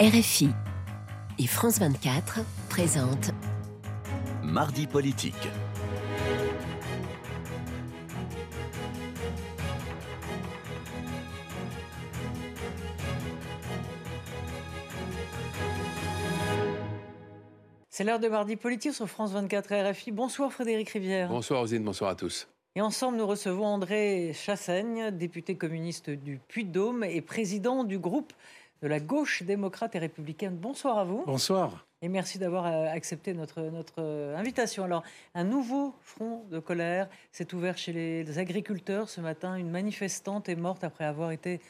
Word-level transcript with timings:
RFI 0.00 0.50
et 1.40 1.48
France 1.48 1.80
24 1.80 2.38
présentent 2.68 3.32
Mardi 4.44 4.86
politique. 4.86 5.34
C'est 17.90 18.04
l'heure 18.04 18.20
de 18.20 18.28
Mardi 18.28 18.54
politique 18.54 18.92
sur 18.92 19.08
France 19.08 19.32
24 19.32 19.90
RFI. 19.90 20.12
Bonsoir 20.12 20.52
Frédéric 20.52 20.90
Rivière. 20.90 21.28
Bonsoir 21.28 21.58
Rosine, 21.58 21.82
bonsoir 21.82 22.10
à 22.10 22.14
tous. 22.14 22.46
Et 22.76 22.80
ensemble, 22.80 23.16
nous 23.16 23.26
recevons 23.26 23.66
André 23.66 24.32
Chassaigne, 24.32 25.10
député 25.10 25.56
communiste 25.56 26.10
du 26.10 26.38
Puy-de-Dôme 26.46 27.02
et 27.02 27.20
président 27.20 27.82
du 27.82 27.98
groupe 27.98 28.32
de 28.82 28.88
la 28.88 29.00
gauche 29.00 29.42
démocrate 29.42 29.94
et 29.94 29.98
républicaine. 29.98 30.56
Bonsoir 30.56 30.98
à 30.98 31.04
vous. 31.04 31.24
Bonsoir. 31.26 31.86
Et 32.00 32.08
merci 32.08 32.38
d'avoir 32.38 32.66
euh, 32.66 32.86
accepté 32.86 33.34
notre, 33.34 33.60
notre 33.60 33.96
euh, 33.98 34.36
invitation. 34.36 34.84
Alors, 34.84 35.02
un 35.34 35.42
nouveau 35.42 35.94
front 36.00 36.44
de 36.48 36.60
colère 36.60 37.08
s'est 37.32 37.52
ouvert 37.54 37.76
chez 37.76 37.92
les 37.92 38.38
agriculteurs 38.38 39.08
ce 39.08 39.20
matin. 39.20 39.56
Une 39.56 39.70
manifestante 39.70 40.48
est 40.48 40.54
morte 40.54 40.84
après 40.84 41.04
avoir 41.04 41.32
été 41.32 41.60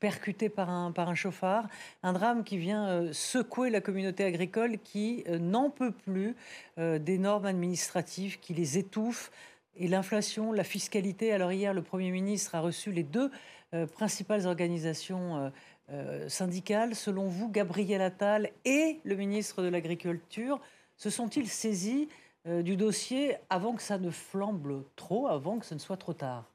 percutée 0.00 0.48
par 0.48 0.70
un, 0.70 0.90
par 0.90 1.10
un 1.10 1.14
chauffard. 1.14 1.68
Un 2.02 2.14
drame 2.14 2.44
qui 2.44 2.56
vient 2.56 2.88
euh, 2.88 3.12
secouer 3.12 3.68
la 3.68 3.82
communauté 3.82 4.24
agricole 4.24 4.78
qui 4.78 5.24
n'en 5.28 5.68
peut 5.68 5.92
plus 5.92 6.34
des 6.78 7.18
normes 7.18 7.46
administratives 7.46 8.40
qui 8.40 8.54
les 8.54 8.78
étouffent 8.78 9.30
et 9.76 9.86
l'inflation, 9.86 10.52
la 10.52 10.64
fiscalité. 10.64 11.32
Alors 11.32 11.52
hier, 11.52 11.74
le 11.74 11.82
Premier 11.82 12.10
ministre 12.10 12.54
a 12.54 12.60
reçu 12.60 12.90
les 12.90 13.02
deux 13.02 13.30
principales 13.92 14.46
organisations 14.46 15.50
euh, 15.90 16.30
syndicales. 16.30 16.94
Selon 16.94 17.28
vous, 17.28 17.50
Gabriel 17.50 18.00
Attal 18.00 18.50
et 18.64 19.00
le 19.04 19.16
ministre 19.16 19.62
de 19.62 19.68
l'Agriculture 19.68 20.58
se 20.96 21.10
sont-ils 21.10 21.46
saisis 21.46 22.08
euh, 22.46 22.62
du 22.62 22.78
dossier 22.78 23.36
avant 23.50 23.74
que 23.74 23.82
ça 23.82 23.98
ne 23.98 24.10
flambe 24.10 24.82
trop, 24.96 25.28
avant 25.28 25.58
que 25.58 25.66
ce 25.66 25.74
ne 25.74 25.78
soit 25.78 25.98
trop 25.98 26.14
tard? 26.14 26.50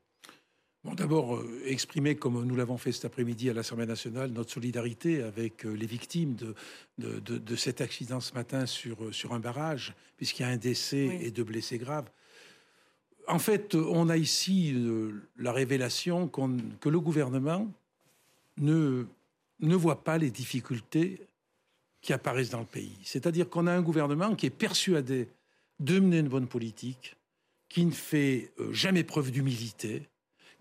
Bon, 0.84 0.96
D'abord, 0.96 1.36
euh, 1.36 1.62
exprimer, 1.68 2.16
comme 2.16 2.44
nous 2.44 2.56
l'avons 2.56 2.80
fait 2.80 2.92
cet 2.92 3.06
après-midi 3.06 3.52
à 3.52 3.54
l'Assemblée 3.54 3.86
nationale, 3.86 4.32
notre 4.32 4.50
solidarité 4.50 5.22
avec 5.22 5.64
les 5.64 5.86
victimes 5.86 6.36
de, 6.36 7.20
de, 7.20 7.56
cet 7.56 7.82
accident 7.82 8.22
ce 8.22 8.34
matin 8.34 8.66
sur, 8.66 9.14
sur 9.14 9.34
un 9.34 9.40
barrage, 9.40 9.94
puisqu'il 10.18 10.42
y 10.42 10.46
a 10.46 10.50
un 10.50 10.58
décès 10.58 11.20
et 11.22 11.30
deux 11.30 11.44
blessés 11.44 11.78
graves. 11.78 12.10
En 13.28 13.38
fait, 13.38 13.76
on 13.76 14.10
a 14.10 14.18
ici 14.18 14.76
la 15.38 15.52
révélation 15.52 16.28
que 16.28 16.90
le 16.90 17.00
gouvernement 17.00 17.72
ne 18.58 19.06
ne 19.60 19.76
voit 19.76 20.04
pas 20.04 20.18
les 20.18 20.32
difficultés 20.32 21.28
qui 22.02 22.14
apparaissent 22.14 22.50
dans 22.50 22.60
le 22.60 22.66
pays. 22.66 22.98
C'est-à-dire 23.04 23.50
qu'on 23.50 23.68
a 23.68 23.74
un 23.74 23.82
gouvernement 23.82 24.36
qui 24.36 24.46
est 24.46 24.52
persuadé 24.52 25.28
de 25.80 26.00
mener 26.00 26.20
une 26.20 26.30
bonne 26.30 26.48
politique, 26.48 27.16
qui 27.68 27.86
ne 27.86 27.92
fait 27.92 28.52
euh, 28.60 28.74
jamais 28.74 29.04
preuve 29.04 29.32
d'humilité. 29.32 30.08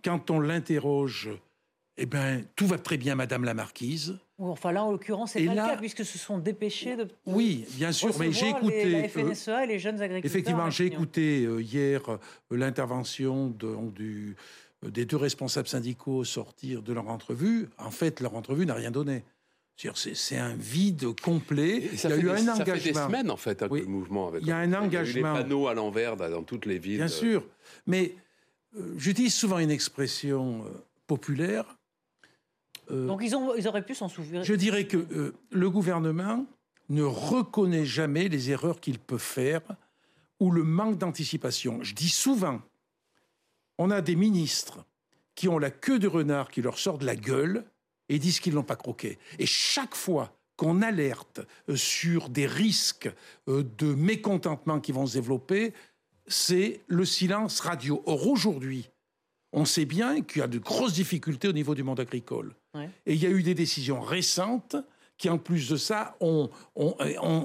Quand 0.04 0.30
on 0.30 0.40
l'interroge, 0.40 1.30
eh 1.96 2.06
ben, 2.06 2.44
tout 2.54 2.66
va 2.66 2.78
très 2.78 2.96
bien, 2.96 3.14
Madame 3.14 3.44
la 3.44 3.54
Marquise. 3.54 4.18
Enfin 4.38 4.70
là, 4.70 4.84
en 4.84 4.92
l'occurrence, 4.92 5.32
c'est 5.32 5.44
pas 5.44 5.50
le 5.54 5.56
cas, 5.56 5.76
puisque 5.76 6.04
ce 6.04 6.16
sont 6.16 6.38
dépêchés 6.38 6.94
de. 6.94 7.08
Oui, 7.26 7.66
bien 7.72 7.90
sûr, 7.90 8.16
mais 8.20 8.30
j'ai 8.30 8.50
écouté. 8.50 9.02
la 9.02 9.08
FNSEA 9.08 9.64
et 9.64 9.66
les 9.66 9.78
jeunes 9.80 10.00
agriculteurs. 10.00 10.30
Effectivement, 10.30 10.70
j'ai 10.70 10.86
écouté 10.86 11.44
euh, 11.44 11.60
hier 11.60 12.08
euh, 12.08 12.18
l'intervention 12.52 13.48
du 13.48 14.36
des 14.86 15.04
deux 15.04 15.16
responsables 15.16 15.68
syndicaux 15.68 16.24
sortir 16.24 16.82
de 16.82 16.92
leur 16.92 17.08
entrevue, 17.08 17.68
en 17.78 17.90
fait, 17.90 18.20
leur 18.20 18.34
entrevue 18.34 18.66
n'a 18.66 18.74
rien 18.74 18.90
donné. 18.90 19.24
C'est 19.94 20.36
un 20.36 20.56
vide 20.56 21.14
complet. 21.22 21.88
il 21.92 22.10
y 22.10 22.12
a 22.12 22.16
eu 22.16 22.30
un 22.30 22.48
engagement. 22.48 22.56
Ça 22.56 22.64
fait 22.64 22.80
des 22.80 22.94
semaines, 22.94 23.30
en 23.30 23.36
fait, 23.36 23.62
hein, 23.62 23.68
le 23.70 23.84
mouvement. 23.84 24.32
il 24.40 24.46
y 24.46 24.50
a 24.50 24.56
un 24.56 24.72
engagement. 24.72 24.88
Il 24.90 25.22
y 25.22 25.24
a 25.24 25.34
les 25.34 25.42
panneaux 25.42 25.68
à 25.68 25.74
l'envers 25.74 26.16
dans 26.16 26.42
toutes 26.42 26.66
les 26.66 26.78
villes. 26.78 26.96
Bien 26.96 27.08
sûr. 27.08 27.44
Mais 27.86 28.14
euh, 28.76 28.94
j'utilise 28.96 29.34
souvent 29.34 29.58
une 29.58 29.70
expression 29.70 30.64
euh, 30.64 30.70
populaire. 31.06 31.76
Euh, 32.90 33.06
Donc 33.06 33.20
ils, 33.22 33.36
ont, 33.36 33.54
ils, 33.54 33.68
auraient 33.68 33.84
pu 33.84 33.94
s'en 33.94 34.08
souvenir. 34.08 34.42
Je 34.42 34.54
dirais 34.54 34.86
que 34.86 35.32
le 35.50 35.70
gouvernement 35.70 36.44
ne 36.88 37.02
reconnaît 37.02 37.84
jamais 37.84 38.28
les 38.28 38.50
erreurs 38.50 38.80
qu'il 38.80 38.98
peut 38.98 39.18
faire 39.18 39.62
ou 40.40 40.50
le 40.50 40.64
manque 40.64 40.98
d'anticipation. 40.98 41.82
Je 41.82 41.94
dis 41.94 42.08
souvent 42.08 42.62
on 43.78 43.90
a 43.90 44.00
des 44.00 44.16
ministres 44.16 44.84
qui 45.34 45.48
ont 45.48 45.58
la 45.58 45.70
queue 45.70 45.98
de 45.98 46.08
renard 46.08 46.50
qui 46.50 46.62
leur 46.62 46.78
sort 46.78 46.98
de 46.98 47.06
la 47.06 47.16
gueule 47.16 47.64
et 48.08 48.18
disent 48.18 48.40
qu'ils 48.40 48.52
ne 48.52 48.56
l'ont 48.56 48.64
pas 48.64 48.76
croqué. 48.76 49.18
Et 49.38 49.46
chaque 49.46 49.94
fois 49.94 50.34
qu'on 50.56 50.82
alerte 50.82 51.40
euh, 51.68 51.76
sur 51.76 52.28
des 52.28 52.46
risques 52.46 53.10
euh, 53.48 53.62
de 53.78 53.94
mécontentement 53.94 54.80
qui 54.80 54.92
vont 54.92 55.06
se 55.06 55.14
développer, 55.14 55.72
c'est 56.26 56.80
le 56.88 57.04
silence 57.04 57.60
radio. 57.60 58.02
Or, 58.06 58.26
aujourd'hui, 58.26 58.90
on 59.52 59.64
sait 59.64 59.84
bien 59.84 60.20
qu'il 60.22 60.40
y 60.40 60.42
a 60.42 60.48
de 60.48 60.58
grosses 60.58 60.94
difficultés 60.94 61.48
au 61.48 61.52
niveau 61.52 61.74
du 61.74 61.82
monde 61.82 62.00
agricole. 62.00 62.54
Et 63.06 63.14
il 63.14 63.22
y 63.22 63.26
a 63.26 63.30
eu 63.30 63.42
des 63.42 63.54
décisions 63.54 64.00
récentes 64.00 64.76
qui, 65.16 65.28
en 65.28 65.38
plus 65.38 65.68
de 65.68 65.76
ça, 65.76 66.16
ont, 66.20 66.50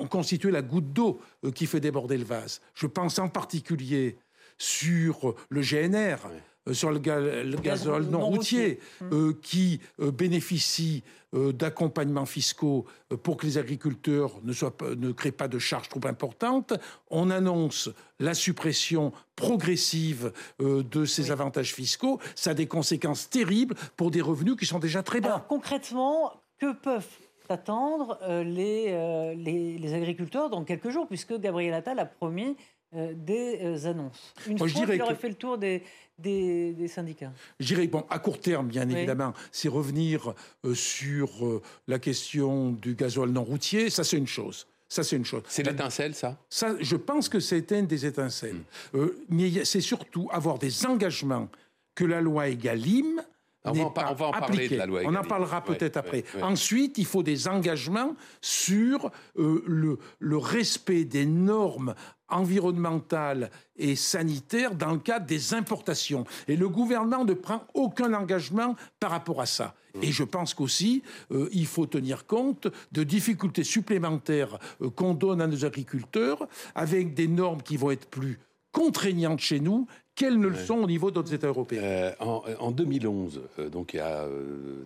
constitué 0.10 0.52
la 0.52 0.62
goutte 0.62 0.94
d'eau 0.94 1.20
euh, 1.44 1.52
qui 1.52 1.66
fait 1.66 1.80
déborder 1.80 2.18
le 2.18 2.26
vase. 2.26 2.62
Je 2.74 2.88
pense 2.88 3.20
en 3.20 3.30
particulier 3.30 4.18
sur 4.58 5.36
le 5.50 5.62
GNR. 5.62 6.30
Euh, 6.68 6.74
sur 6.74 6.92
le, 6.92 7.00
gazole 7.00 8.06
non, 8.06 8.26
routier, 8.26 8.80
euh, 9.12 9.34
qui 9.42 9.82
euh, 10.00 10.12
bénéficie 10.12 11.04
d'accompagnements 11.36 12.28
fiscaux 12.28 12.86
pour 13.24 13.38
que 13.38 13.48
les 13.48 13.58
agriculteurs 13.58 14.40
ne, 14.44 14.54
soient 14.54 14.76
ne 14.96 15.12
créent 15.12 15.32
pas 15.32 15.48
de 15.48 15.58
charges 15.58 15.90
trop 15.90 16.06
importantes. 16.06 16.76
On 17.10 17.32
annonce 17.32 17.90
la 18.20 18.36
suppression 18.36 19.12
progressive 19.36 20.32
de 20.60 21.06
ces 21.06 21.32
avantages 21.32 21.74
fiscaux. 21.74 22.20
Ça 22.36 22.52
a 22.52 22.54
des 22.54 22.68
conséquences 22.68 23.32
terribles 23.32 23.74
pour 23.98 24.12
des 24.12 24.22
revenus 24.22 24.56
qui 24.58 24.68
sont 24.68 24.78
déjà 24.78 25.02
très 25.02 25.22
bas. 25.22 25.30
Alors 25.30 25.48
concrètement, 25.48 26.34
que 26.60 26.72
peuvent 26.72 27.18
attendre 27.50 28.20
les, 28.44 29.34
les, 29.36 29.80
les, 29.80 29.94
agriculteurs 29.96 30.52
dans 30.52 30.64
quelques 30.64 30.92
jours, 30.92 31.08
puisque 31.08 31.40
Gabriel 31.40 31.74
Attal 31.74 31.98
a 31.98 32.06
promis 32.06 32.56
euh, 32.96 33.14
des 33.16 33.60
euh, 33.62 33.90
annonces. 33.90 34.34
Une 34.46 34.58
fois 34.58 34.68
qu'il 34.68 35.02
aurait 35.02 35.16
fait 35.16 35.30
le 35.30 35.34
tour 35.34 35.58
des, 35.58 35.82
des, 36.20 36.88
syndicats 36.88 37.32
Je 37.60 37.66
dirais, 37.66 37.88
bon, 37.88 38.06
à 38.08 38.20
court 38.20 38.40
terme, 38.40 38.68
bien 38.68 38.88
évidemment, 38.88 39.34
c'est 39.52 39.68
revenir 39.68 40.34
euh, 40.64 40.76
sur 40.76 41.62
la 41.88 41.98
question 41.98 42.72
du 42.72 42.94
gasoil 42.94 43.30
non 43.30 43.44
routier. 43.44 43.90
Ça, 43.90 44.04
c'est 44.04 44.18
une 44.18 44.28
chose. 44.28 44.68
Ça, 44.90 45.04
c'est 45.04 45.16
une 45.16 45.26
chose. 45.26 45.42
C'est 45.48 45.64
l'étincelle, 45.64 46.14
ça? 46.14 46.38
Ça, 46.50 46.76
je 46.80 46.96
pense 46.96 47.30
que 47.30 47.40
c'est 47.40 47.72
une 47.72 47.88
des 47.88 48.06
étincelles. 48.06 48.62
Hmm. 48.94 49.08
mais 49.30 49.66
c'est 49.66 49.82
surtout 49.82 50.30
avoir 50.32 50.60
des 50.60 50.86
engagements 50.86 51.50
que 51.96 52.06
la 52.06 52.22
loi 52.22 52.50
Egalim 52.50 53.24
on 53.66 53.72
va, 53.72 53.86
en, 53.86 53.92
parler 54.32 54.68
de 54.68 54.76
la 54.76 54.86
loi 54.86 55.02
On 55.06 55.16
en 55.16 55.24
parlera 55.24 55.64
peut-être 55.64 55.96
après. 55.96 56.26
Ensuite, 56.42 56.98
il 56.98 57.06
faut 57.06 57.24
des 57.24 57.48
engagements 57.48 58.14
sur 58.42 59.10
le, 59.36 59.98
le, 60.20 60.38
respect 60.38 61.06
des 61.06 61.26
normes 61.26 61.96
environnementale 62.34 63.50
et 63.78 63.96
sanitaire 63.96 64.76
dans 64.76 64.92
le 64.92 65.00
cadre 65.00 65.26
des 65.26 65.54
importations. 65.54 66.26
Et 66.48 66.56
le 66.56 66.70
gouvernement 66.70 67.26
ne 67.26 67.34
prend 67.34 67.64
aucun 67.74 68.14
engagement 68.14 68.76
par 69.00 69.12
rapport 69.12 69.42
à 69.42 69.46
ça. 69.46 69.76
Et 70.02 70.12
je 70.12 70.24
pense 70.24 70.54
qu'aussi, 70.54 71.04
euh, 71.32 71.48
il 71.52 71.68
faut 71.68 71.86
tenir 71.86 72.26
compte 72.26 72.68
de 72.92 73.04
difficultés 73.04 73.64
supplémentaires 73.64 74.58
euh, 74.82 74.90
qu'on 74.90 75.14
donne 75.14 75.40
à 75.40 75.48
nos 75.48 75.66
agriculteurs 75.66 76.48
avec 76.74 77.14
des 77.14 77.28
normes 77.28 77.62
qui 77.62 77.78
vont 77.78 77.92
être 77.92 78.08
plus 78.08 78.40
contraignantes 78.72 79.40
chez 79.40 79.60
nous 79.60 79.86
qu'elles 80.16 80.40
ne 80.40 80.48
le 80.48 80.56
sont 80.56 80.78
au 80.78 80.88
niveau 80.88 81.12
d'autres 81.12 81.34
États 81.34 81.48
européens. 81.48 81.84
Euh, 81.84 82.12
en, 82.20 82.44
en, 82.60 82.72
2011, 82.72 83.42
donc 83.72 83.94
il 83.94 83.98
y 83.98 84.00
a 84.00 84.26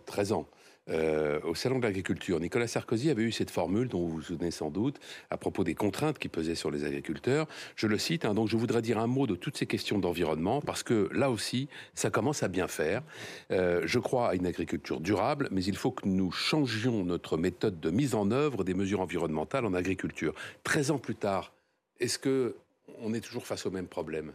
13 0.06 0.34
ans, 0.34 0.48
euh, 0.90 1.40
au 1.44 1.56
Salon 1.56 1.80
de 1.80 1.84
l'Agriculture. 1.84 2.40
Nicolas 2.40 2.68
Sarkozy 2.68 3.10
avait 3.10 3.24
eu 3.24 3.32
cette 3.32 3.52
formule 3.52 3.90
dont 3.90 4.00
vous 4.00 4.10
vous 4.10 4.22
souvenez 4.22 4.52
sans 4.52 4.70
doute 4.70 5.00
à 5.30 5.38
propos 5.38 5.64
des 5.64 5.76
contraintes 5.76 6.18
qui 6.18 6.30
pesaient 6.30 6.56
sur 6.56 6.72
les 6.72 6.86
agriculteurs. 6.86 7.48
Je 7.76 7.88
le 7.88 7.98
cite, 7.98 8.24
hein, 8.24 8.34
donc 8.34 8.48
je 8.48 8.56
voudrais 8.56 8.82
dire 8.82 8.98
un 8.98 9.08
mot 9.08 9.28
de 9.28 9.36
toutes 9.36 9.58
ces 9.58 9.66
questions 9.66 10.00
d'environnement 10.00 10.62
parce 10.62 10.84
que 10.84 11.10
là 11.12 11.30
aussi, 11.30 11.68
ça 11.94 12.10
commence 12.10 12.42
à 12.44 12.48
bien 12.48 12.68
faire. 12.68 13.04
Euh, 13.52 13.82
je 13.86 14.00
crois 14.00 14.30
à 14.30 14.36
une 14.36 14.46
agriculture 14.46 15.02
durable, 15.02 15.50
mais 15.52 15.64
il 15.64 15.76
faut 15.76 15.92
que 15.92 16.08
nous 16.08 16.32
changions 16.32 17.04
notre 17.04 17.38
méthode 17.38 17.80
de 17.80 17.90
mise 17.90 18.16
en 18.16 18.32
œuvre 18.32 18.64
des 18.64 18.74
mesures 18.74 19.02
environnementales 19.02 19.66
en 19.66 19.74
agriculture. 19.74 20.34
13 20.64 20.92
ans 20.92 21.00
plus 21.00 21.16
tard, 21.16 21.54
est-ce 22.00 22.18
que 22.18 22.56
on 23.02 23.14
est 23.14 23.22
toujours 23.22 23.46
face 23.46 23.66
au 23.66 23.72
même 23.72 23.88
problème? 23.88 24.32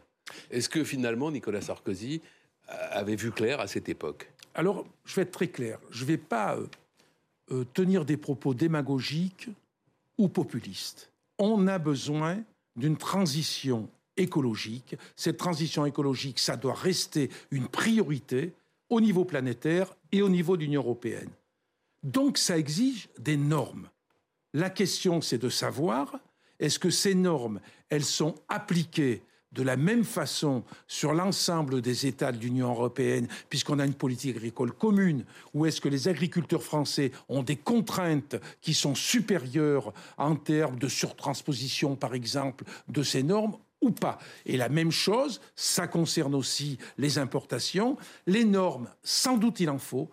Est-ce 0.51 0.69
que 0.69 0.85
finalement 0.85 1.31
Nicolas 1.31 1.63
Sarkozy 1.63 2.21
avait 2.69 3.17
vu 3.17 3.33
clair 3.33 3.61
à 3.61 3.67
cette 3.67 3.89
époque? 3.89 4.29
Alors, 4.55 4.87
je 5.05 5.15
vais 5.15 5.23
être 5.23 5.33
très 5.33 5.49
clair. 5.49 5.79
Je 5.91 6.03
ne 6.03 6.09
vais 6.09 6.19
pas 6.19 6.57
euh, 6.57 6.67
euh, 7.51 7.65
tenir 7.73 8.05
des 8.05 8.17
propos 8.17 8.55
démagogiques 8.55 9.49
ou 10.19 10.29
populistes. 10.29 11.11
On 11.39 11.67
a 11.67 11.79
besoin 11.79 12.43
d'une 12.77 12.97
transition 12.97 13.89
écologique. 14.17 14.97
Cette 15.17 15.39
transition 15.39 15.87
écologique, 15.87 16.39
ça 16.39 16.57
doit 16.57 16.75
rester 16.75 17.31
une 17.51 17.69
priorité 17.69 18.53
au 18.91 19.01
niveau 19.01 19.25
planétaire 19.25 19.95
et 20.13 20.23
au 20.23 20.29
niveau 20.29 20.57
de 20.57 20.63
l'Union 20.63 20.83
européenne. 20.83 21.31
Donc 22.03 22.37
ça 22.37 22.59
exige 22.59 23.09
des 23.19 23.37
normes. 23.37 23.89
La 24.53 24.69
question, 24.69 25.23
c'est 25.23 25.39
de 25.39 25.49
savoir, 25.49 26.19
est-ce 26.59 26.79
que 26.79 26.91
ces 26.91 27.15
normes, 27.15 27.61
elles 27.89 28.05
sont 28.05 28.35
appliquées 28.49 29.23
de 29.53 29.63
la 29.63 29.77
même 29.77 30.05
façon 30.05 30.65
sur 30.87 31.13
l'ensemble 31.13 31.81
des 31.81 32.07
États 32.07 32.33
de 32.33 32.39
l'Union 32.39 32.71
européenne, 32.71 33.29
puisqu'on 33.49 33.79
a 33.79 33.87
une 33.87 33.95
politique 33.95 34.37
agricole 34.37 34.73
commune, 34.73 35.25
ou 35.55 35.67
est-ce 35.67 35.81
que 35.81 35.89
les 35.89 36.09
agriculteurs 36.09 36.63
français 36.63 37.13
ont 37.29 37.43
des 37.43 37.57
contraintes 37.57 38.37
qui 38.61 38.75
sont 38.75 38.95
supérieures 38.95 39.93
en 40.17 40.37
termes 40.37 40.79
de 40.79 40.89
surtransposition, 40.89 41.97
par 41.97 42.15
exemple, 42.15 42.65
de 42.89 43.03
ces 43.03 43.23
normes 43.23 43.57
ou 43.81 43.91
pas? 43.91 44.19
Et 44.47 44.57
la 44.57 44.69
même 44.69 44.93
chose, 44.93 45.41
ça 45.55 45.87
concerne 45.87 46.35
aussi 46.35 46.79
les 46.99 47.19
importations. 47.19 47.97
Les 48.27 48.45
normes, 48.45 48.89
sans 49.03 49.37
doute 49.37 49.61
il 49.61 49.71
en 49.71 49.79
faut. 49.79 50.11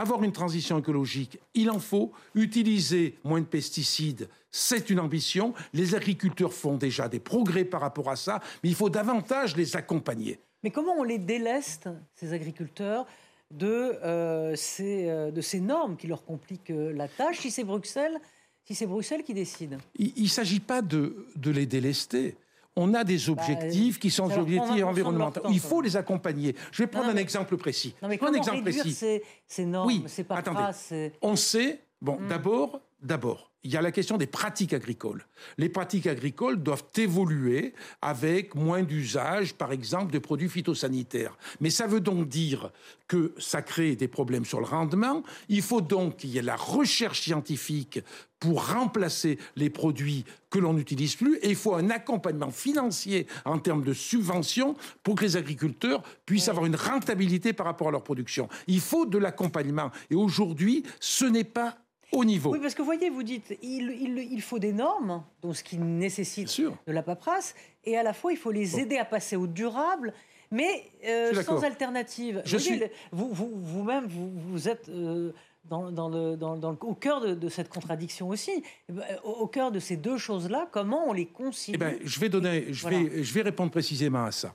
Avoir 0.00 0.24
une 0.24 0.32
transition 0.32 0.78
écologique, 0.78 1.38
il 1.52 1.68
en 1.68 1.78
faut. 1.78 2.10
Utiliser 2.34 3.18
moins 3.22 3.42
de 3.42 3.44
pesticides, 3.44 4.30
c'est 4.50 4.88
une 4.88 4.98
ambition. 4.98 5.52
Les 5.74 5.94
agriculteurs 5.94 6.54
font 6.54 6.78
déjà 6.78 7.06
des 7.06 7.20
progrès 7.20 7.66
par 7.66 7.82
rapport 7.82 8.08
à 8.08 8.16
ça, 8.16 8.40
mais 8.62 8.70
il 8.70 8.74
faut 8.74 8.88
davantage 8.88 9.58
les 9.58 9.76
accompagner. 9.76 10.40
Mais 10.62 10.70
comment 10.70 10.94
on 10.96 11.02
les 11.02 11.18
déleste, 11.18 11.90
ces 12.14 12.32
agriculteurs, 12.32 13.04
de, 13.50 13.66
euh, 14.02 14.56
ces, 14.56 15.10
euh, 15.10 15.30
de 15.30 15.42
ces 15.42 15.60
normes 15.60 15.98
qui 15.98 16.06
leur 16.06 16.24
compliquent 16.24 16.70
euh, 16.70 16.94
la 16.94 17.06
tâche 17.06 17.40
si 17.40 17.50
c'est 17.50 17.64
Bruxelles, 17.64 18.18
si 18.64 18.86
Bruxelles 18.86 19.22
qui 19.22 19.34
décide? 19.34 19.76
Il 19.96 20.22
ne 20.22 20.28
s'agit 20.28 20.60
pas 20.60 20.80
de, 20.80 21.26
de 21.36 21.50
les 21.50 21.66
délester 21.66 22.36
on 22.80 22.94
a 22.94 23.04
des 23.04 23.18
bah, 23.18 23.32
objectifs 23.32 23.98
qui 23.98 24.10
sont 24.10 24.28
des 24.28 24.38
objectifs 24.38 24.84
environnementaux. 24.84 25.42
Il 25.50 25.60
faut 25.60 25.82
les 25.82 25.96
accompagner. 25.96 26.56
Je 26.72 26.82
vais 26.82 26.86
prendre 26.86 27.10
un 27.10 27.16
exemple 27.16 27.56
précis. 27.58 27.94
Non, 28.02 28.08
mais 28.08 28.16
comment 28.16 28.32
un 28.32 28.36
exemple 28.36 28.62
précis. 28.62 28.92
Ces, 28.92 29.22
ces 29.46 29.66
normes, 29.66 29.86
oui, 29.86 30.04
attendez. 30.30 31.12
On 31.20 31.36
sait, 31.36 31.84
bon, 32.00 32.18
hmm. 32.18 32.28
d'abord, 32.28 32.80
d'abord, 33.02 33.49
il 33.62 33.70
y 33.70 33.76
a 33.76 33.82
la 33.82 33.92
question 33.92 34.16
des 34.16 34.26
pratiques 34.26 34.72
agricoles. 34.72 35.26
Les 35.58 35.68
pratiques 35.68 36.06
agricoles 36.06 36.62
doivent 36.62 36.84
évoluer 36.96 37.74
avec 38.00 38.54
moins 38.54 38.82
d'usage, 38.82 39.54
par 39.54 39.72
exemple, 39.72 40.12
de 40.12 40.18
produits 40.18 40.48
phytosanitaires. 40.48 41.36
Mais 41.60 41.68
ça 41.70 41.86
veut 41.86 42.00
donc 42.00 42.26
dire 42.28 42.70
que 43.06 43.34
ça 43.38 43.60
crée 43.60 43.96
des 43.96 44.08
problèmes 44.08 44.44
sur 44.44 44.60
le 44.60 44.66
rendement. 44.66 45.22
Il 45.48 45.62
faut 45.62 45.82
donc 45.82 46.18
qu'il 46.18 46.30
y 46.30 46.38
ait 46.38 46.42
la 46.42 46.56
recherche 46.56 47.20
scientifique 47.20 48.00
pour 48.38 48.68
remplacer 48.68 49.38
les 49.56 49.68
produits 49.68 50.24
que 50.48 50.58
l'on 50.58 50.72
n'utilise 50.72 51.14
plus. 51.14 51.36
Et 51.42 51.50
il 51.50 51.56
faut 51.56 51.74
un 51.74 51.90
accompagnement 51.90 52.50
financier 52.50 53.26
en 53.44 53.58
termes 53.58 53.84
de 53.84 53.92
subventions 53.92 54.74
pour 55.02 55.16
que 55.16 55.24
les 55.24 55.36
agriculteurs 55.36 56.02
puissent 56.24 56.48
avoir 56.48 56.64
une 56.64 56.76
rentabilité 56.76 57.52
par 57.52 57.66
rapport 57.66 57.88
à 57.88 57.90
leur 57.90 58.02
production. 58.02 58.48
Il 58.66 58.80
faut 58.80 59.04
de 59.04 59.18
l'accompagnement. 59.18 59.90
Et 60.08 60.14
aujourd'hui, 60.14 60.84
ce 60.98 61.26
n'est 61.26 61.44
pas 61.44 61.76
niveau. 62.24 62.50
Oui, 62.50 62.58
parce 62.60 62.74
que 62.74 62.82
vous 62.82 62.86
voyez, 62.86 63.10
vous 63.10 63.22
dites, 63.22 63.56
il, 63.62 64.42
faut 64.42 64.58
des 64.58 64.72
normes, 64.72 65.22
donc 65.42 65.56
ce 65.56 65.64
qui 65.64 65.78
nécessite 65.78 66.60
de 66.60 66.92
la 66.92 67.02
paperasse, 67.02 67.54
et 67.84 67.96
à 67.96 68.02
la 68.02 68.12
fois, 68.12 68.32
il 68.32 68.38
faut 68.38 68.50
les 68.50 68.80
aider 68.80 68.98
à 68.98 69.04
passer 69.04 69.36
au 69.36 69.46
durable. 69.46 70.12
Mais 70.52 70.90
euh, 71.06 71.42
sans 71.44 71.62
alternative. 71.62 72.42
Je 72.44 72.56
suis... 72.56 72.82
vous, 73.12 73.30
vous-même, 73.32 74.06
vous, 74.06 74.32
vous, 74.48 74.68
êtes 74.68 74.88
euh, 74.88 75.30
dans, 75.64 76.08
le, 76.08 76.36
dans, 76.36 76.76
au 76.80 76.94
cœur 76.94 77.20
de, 77.36 77.48
cette 77.48 77.68
contradiction 77.68 78.28
aussi. 78.28 78.62
Eh 78.88 78.92
ben, 78.92 79.04
au, 79.22 79.46
cœur 79.46 79.70
de 79.70 79.78
ces 79.78 79.96
deux 79.96 80.18
choses-là, 80.18 80.68
comment 80.72 81.08
on 81.08 81.12
les 81.12 81.26
concilie 81.26 81.76
eh 81.76 81.78
ben, 81.78 81.96
je, 82.02 82.20
vais 82.20 82.28
donner, 82.28 82.72
je, 82.72 82.88
vais, 82.88 83.22
je 83.22 83.34
vais 83.34 83.42
répondre 83.42 83.70
précisément 83.70 84.24
à 84.24 84.32
ça. 84.32 84.54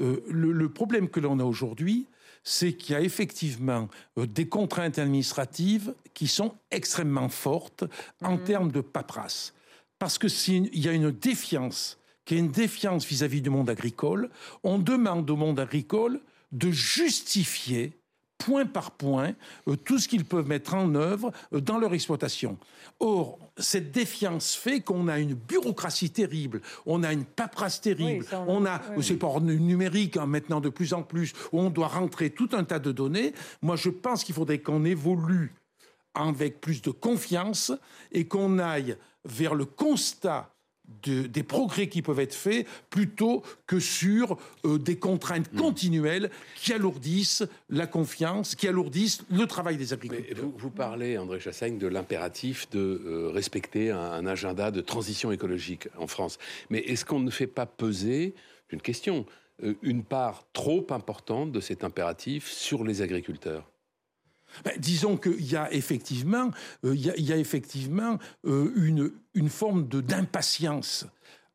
Euh, 0.00 0.22
le, 0.28 0.68
problème 0.68 1.08
que 1.08 1.20
l'on 1.20 1.38
a 1.38 1.44
aujourd'hui, 1.44 2.06
c'est 2.42 2.72
qu'il 2.72 2.94
y 2.94 2.96
a 2.96 3.00
effectivement 3.00 3.88
euh, 4.18 4.26
des 4.26 4.48
contraintes 4.48 4.98
administratives 4.98 5.94
qui 6.14 6.26
sont 6.26 6.54
extrêmement 6.70 7.28
fortes 7.28 7.84
en 8.22 8.36
mhm. 8.36 8.44
termes 8.44 8.72
de 8.72 8.80
paperasse. 8.80 9.54
Parce 9.98 10.18
que 10.18 10.28
s'il 10.28 10.74
y 10.76 10.88
a 10.88 10.92
une 10.92 11.10
défiance, 11.10 11.98
qui 12.24 12.34
est 12.34 12.38
une 12.38 12.50
défiance 12.50 13.04
vis-à-vis 13.04 13.42
du 13.42 13.50
monde 13.50 13.68
agricole, 13.68 14.30
on 14.62 14.78
demande 14.78 15.28
au 15.30 15.36
monde 15.36 15.60
agricole 15.60 16.20
de 16.52 16.70
justifier 16.70 17.92
point 18.38 18.66
par 18.66 18.92
point 18.92 19.34
euh, 19.68 19.76
tout 19.76 19.98
ce 19.98 20.08
qu'ils 20.08 20.24
peuvent 20.24 20.48
mettre 20.48 20.74
en 20.74 20.94
œuvre 20.94 21.30
euh, 21.52 21.60
dans 21.60 21.78
leur 21.78 21.92
exploitation. 21.94 22.58
Or, 22.98 23.38
cette 23.60 23.92
défiance 23.92 24.54
fait 24.54 24.80
qu'on 24.80 25.08
a 25.08 25.18
une 25.18 25.34
bureaucratie 25.34 26.10
terrible, 26.10 26.60
on 26.86 27.02
a 27.02 27.12
une 27.12 27.24
paperasse 27.24 27.80
terrible, 27.80 28.26
on 28.46 28.66
a, 28.66 28.80
c'est 29.00 29.16
pas 29.16 29.38
numérique 29.40 30.16
hein, 30.16 30.26
maintenant 30.26 30.60
de 30.60 30.68
plus 30.68 30.92
en 30.92 31.02
plus, 31.02 31.32
où 31.52 31.60
on 31.60 31.70
doit 31.70 31.88
rentrer 31.88 32.30
tout 32.30 32.48
un 32.52 32.64
tas 32.64 32.78
de 32.78 32.92
données. 32.92 33.32
Moi, 33.62 33.76
je 33.76 33.90
pense 33.90 34.24
qu'il 34.24 34.34
faudrait 34.34 34.60
qu'on 34.60 34.84
évolue 34.84 35.54
avec 36.14 36.60
plus 36.60 36.82
de 36.82 36.90
confiance 36.90 37.72
et 38.12 38.26
qu'on 38.26 38.58
aille 38.58 38.96
vers 39.24 39.54
le 39.54 39.64
constat 39.64 40.52
des 41.02 41.42
progrès 41.42 41.88
qui 41.88 42.02
peuvent 42.02 42.20
être 42.20 42.34
faits 42.34 42.66
plutôt 42.90 43.42
que 43.66 43.78
sur 43.78 44.36
euh, 44.64 44.78
des 44.78 44.98
contraintes 44.98 45.52
hmm. 45.52 45.58
continuelles 45.58 46.30
qui 46.56 46.72
alourdissent 46.72 47.44
la 47.68 47.86
confiance, 47.86 48.54
qui 48.54 48.68
alourdissent 48.68 49.22
le 49.30 49.46
travail 49.46 49.76
des 49.76 49.92
agriculteurs. 49.92 50.50
Vous, 50.56 50.70
parlez, 50.70 51.16
André 51.18 51.40
Chassaigne, 51.40 51.78
de 51.78 51.86
l'impératif 51.86 52.68
de 52.70 52.78
euh, 52.78 53.30
respecter 53.32 53.90
un, 53.90 54.26
agenda 54.26 54.70
de 54.70 54.80
transition 54.80 55.32
écologique 55.32 55.88
en 55.98 56.06
France. 56.06 56.38
Mais 56.68 56.80
est-ce 56.80 57.04
qu'on 57.04 57.20
ne 57.20 57.30
fait 57.30 57.46
pas 57.46 57.66
peser, 57.66 58.34
une 58.70 58.80
question, 58.80 59.26
euh, 59.62 59.74
une 59.82 60.04
part 60.04 60.44
trop 60.52 60.86
importante 60.90 61.52
de 61.52 61.60
cet 61.60 61.84
impératif 61.84 62.48
sur 62.48 62.84
les 62.84 63.02
agriculteurs? 63.02 63.70
Ben, 64.64 64.72
disons 64.78 65.16
qu'il 65.16 65.44
y 65.44 65.56
a 65.56 65.72
effectivement, 65.72 66.50
euh, 66.84 66.94
il, 66.94 67.24
y 67.24 67.32
a, 67.32 67.36
effectivement 67.36 68.18
euh, 68.46 68.72
une, 68.76 69.12
une 69.34 69.48
forme 69.48 69.86
d'impatience 69.88 71.06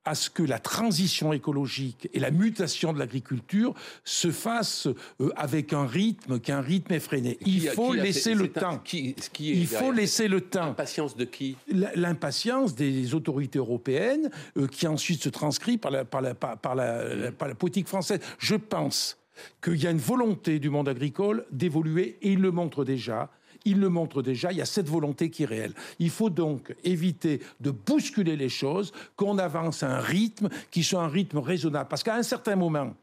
à 0.08 0.14
ce 0.14 0.30
que 0.30 0.44
la 0.44 0.60
transition 0.60 1.34
écologique 1.34 2.08
et 2.14 2.20
la 2.20 2.30
mutation 2.30 2.94
de 2.94 3.00
l'agriculture 3.00 3.74
se 4.04 4.30
fassent 4.30 4.88
euh, 5.20 5.32
avec 5.36 5.74
un 5.74 5.88
rythme 5.88 6.40
qui 6.40 6.52
est 6.52 6.54
un 6.54 6.62
rythme 6.62 6.94
effréné. 6.94 7.40
Il 7.44 7.68
faut 7.70 7.94
laisser 7.94 8.36
le 8.36 8.52
temps. 8.52 8.78
qui, 8.78 9.16
Il 9.40 9.66
faut 9.66 9.92
laisser 9.92 10.28
le 10.28 10.42
temps. 10.42 10.68
L'impatience 10.68 11.18
de 11.18 11.26
qui? 11.26 11.58
L'impatience 11.96 12.76
des 12.76 13.16
autorités 13.16 13.58
européennes 13.58 14.30
qui 14.72 14.86
ensuite 14.86 15.24
se 15.24 15.30
transcrit 15.30 15.80
par 15.80 15.90
la, 15.90 16.06
par 16.06 16.22
la, 16.22 16.36
par 16.36 16.76
la, 16.76 17.32
par 17.32 17.48
la 17.48 17.56
politique 17.56 17.88
française. 17.88 18.20
Je 18.38 18.56
pense 18.56 19.18
qu'il 19.62 19.82
y 19.82 19.88
a 19.88 19.92
une 19.92 19.98
volonté 19.98 20.60
du 20.60 20.70
monde 20.70 20.90
agricole 20.90 21.46
d'évoluer, 21.52 22.18
et 22.22 22.32
il 22.32 22.42
le 22.42 22.52
montre 22.52 22.84
déjà. 22.84 23.30
Il 23.68 23.80
le 23.80 23.90
montre 23.90 24.22
déjà, 24.22 24.52
il 24.52 24.60
y 24.60 24.62
a 24.62 24.66
cette 24.66 24.88
volonté 24.88 25.32
qui 25.32 25.44
est 25.44 25.48
réelle. 25.48 25.74
Il 25.98 26.12
faut 26.12 26.30
donc 26.30 26.76
éviter 26.84 27.42
de 27.62 27.72
bousculer 27.72 28.36
les 28.36 28.50
choses, 28.50 28.94
qu'on 29.16 29.40
avance 29.40 29.82
à 29.82 29.98
un 29.98 30.00
rythme 30.00 30.50
qui 30.70 30.84
soit 30.84 31.02
un 31.02 31.08
rythme 31.08 31.40
raisonnable. 31.40 31.90
Parce 31.90 32.04
qu'à 32.04 32.16
un 32.16 32.24
certain 32.24 32.56
moment, 32.56 32.94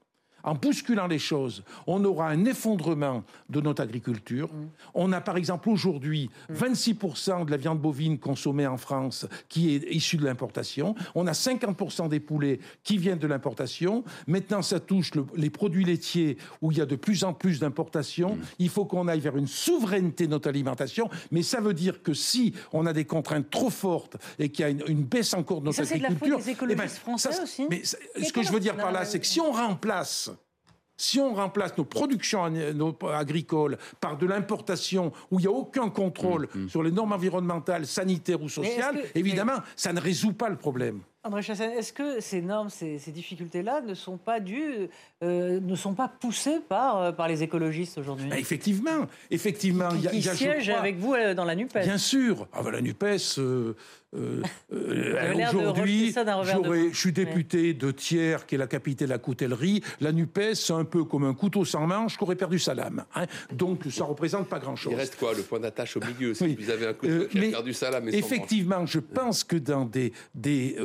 en 0.45 0.55
bousculant 0.55 1.07
les 1.07 1.19
choses, 1.19 1.63
on 1.87 2.05
aura 2.05 2.29
un 2.29 2.45
effondrement 2.45 3.25
de 3.49 3.61
notre 3.61 3.83
agriculture. 3.83 4.49
Mm. 4.53 4.69
On 4.95 5.13
a 5.13 5.21
par 5.21 5.37
exemple 5.37 5.69
aujourd'hui 5.69 6.31
26% 6.53 7.45
de 7.47 7.51
la 7.51 7.57
viande 7.57 7.81
bovine 7.81 8.19
consommée 8.19 8.67
en 8.67 8.77
France 8.77 9.27
qui 9.49 9.75
est 9.75 9.83
issue 9.91 10.17
de 10.17 10.25
l'importation. 10.25 10.95
On 11.15 11.27
a 11.27 11.33
50% 11.33 12.09
des 12.09 12.21
poulets 12.21 12.61
qui 12.83 12.99
viennent 12.99 13.19
de 13.19 13.27
l'importation. 13.27 14.05
Maintenant, 14.27 14.63
ça 14.63 14.81
touche 14.81 15.13
les 15.37 15.51
produits 15.51 15.85
laitiers 15.85 16.39
où 16.61 16.73
il 16.73 16.79
y 16.79 16.81
a 16.81 16.87
de 16.87 16.97
plus 16.97 17.25
en 17.25 17.33
plus 17.33 17.61
d'importations. 17.61 18.37
Mm. 18.37 18.41
Il 18.59 18.69
faut 18.69 18.85
qu'on 18.85 19.09
aille 19.09 19.21
vers 19.21 19.37
une 19.37 19.47
souveraineté 19.47 20.27
de 20.27 20.33
notre 20.33 20.49
alimentation. 20.49 21.09
Mais 21.31 21.43
ça 21.43 21.61
veut 21.61 21.75
dire 21.75 22.03
que 22.03 22.15
si 22.15 22.55
on 22.73 22.87
a 22.87 22.93
des 22.93 23.05
contraintes 23.05 23.51
trop 23.51 23.71
fortes 23.71 24.17
et 24.39 24.49
qu'il 24.49 24.65
y 24.65 24.69
a 24.69 24.71
une, 24.71 25.03
baisse 25.03 25.35
en 25.35 25.43
cours 25.43 25.61
de 25.61 25.67
notre 25.67 25.81
agriculture... 25.81 26.09
C'est 26.19 26.27
de 26.27 26.31
la 26.31 26.37
faute 26.39 26.69
des 26.69 26.73
eh 26.73 26.77
ben, 26.77 26.89
français 26.89 27.43
aussi 27.43 27.67
Mais 27.69 27.83
ce 27.85 28.33
que 28.33 28.43
je 28.43 28.53
veux 28.53 28.61
dire 28.61 28.77
par 28.77 28.93
là, 28.93 29.05
c'est 29.05 29.21
que 29.21 29.27
si 29.27 29.41
on 29.41 29.53
remplace 29.53 30.32
si 31.03 31.19
on 31.19 31.35
remplace 31.35 31.77
nos 31.77 31.85
productions 31.85 32.45
agricoles 33.13 33.77
par 34.01 34.17
de 34.17 34.27
l'importation 34.27 35.13
où 35.31 35.41
il 35.41 35.43
n'y 35.43 35.49
a 35.49 35.51
aucun 35.51 35.91
contrôle 35.91 36.49
mm, 36.55 36.61
mm. 36.61 36.69
sur 36.69 36.83
les 36.83 36.93
normes 36.93 37.13
environnementales, 37.13 37.87
sanitaires 37.87 38.41
ou 38.41 38.49
sociales, 38.49 39.03
évidemment, 39.15 39.59
ça 39.75 39.93
ne 39.93 40.01
résout 40.01 40.33
pas 40.33 40.49
le 40.49 40.57
problème. 40.57 41.01
André 41.25 41.41
Chassagne, 41.41 41.71
est-ce 41.79 41.93
que 41.93 42.19
ces 42.19 42.43
normes, 42.43 42.69
ces, 42.69 42.99
difficultés-là 42.99 43.81
ne 43.81 43.95
sont 43.95 44.17
pas 44.17 44.41
dues, 44.41 44.89
euh, 45.23 45.61
ne 45.61 45.77
sont 45.77 45.95
pas 45.95 46.09
poussées 46.09 46.59
par, 46.69 46.97
euh, 46.97 47.13
par 47.13 47.29
les 47.29 47.45
écologistes 47.45 47.97
aujourd'hui? 47.97 48.29
Bah, 48.29 48.41
Effectivement, 48.41 49.07
effectivement. 49.31 49.89
Qui, 49.91 50.09
il 50.15 50.25
y 50.25 50.29
a, 50.29 50.35
siègent 50.35 50.71
avec 50.71 50.99
vous 50.99 51.15
euh, 51.15 51.33
dans 51.33 51.45
la 51.45 51.55
Nupes. 51.55 51.79
Bien 51.79 51.99
sûr. 51.99 52.49
Ah, 52.53 52.63
bah, 52.65 52.73
la 52.73 52.81
Nupes. 52.81 53.05
Aujourd'hui, 55.53 56.13
je 56.13 56.99
suis 56.99 57.13
député 57.13 57.73
de 57.73 57.93
Thiers, 57.93 58.39
qui 58.47 58.57
est 58.57 58.59
la 58.59 58.67
capitale 58.67 59.07
de 59.07 59.13
la 59.13 59.19
coutellerie. 59.19 59.81
La 60.01 60.11
Nupes, 60.11 60.55
c'est 60.55 60.73
un 60.73 60.85
peu 60.85 61.05
comme 61.05 61.25
un 61.25 61.35
couteau 61.35 61.65
sans 61.65 61.87
manche 61.87 62.17
qu'aurait 62.17 62.37
perdu 62.37 62.59
sa 62.59 62.75
lame. 62.75 63.05
Hein. 63.15 63.27
Donc, 63.53 63.85
ça 63.91 64.05
représente 64.05 64.49
pas 64.49 64.59
grand-chose. 64.59 64.93
Il 64.93 64.99
reste 64.99 65.17
quoi 65.17 65.35
Le 65.35 65.43
point 65.43 65.61
d'attache 65.61 65.97
au 65.97 66.01
milieu 66.01 66.35
Si 66.35 66.57
vous 66.57 66.71
avez 66.71 66.89
un 66.89 66.95
couteau 66.95 67.27
qui 67.27 67.39
a 67.47 67.51
perdu 67.51 67.73
sa 67.73 67.91
lame. 67.91 68.09
effectivement, 68.09 68.85
je 68.87 68.99
pense 68.99 69.45
que 69.45 69.57
dans 69.57 69.85
des, 69.85 70.13
des, 70.35 70.77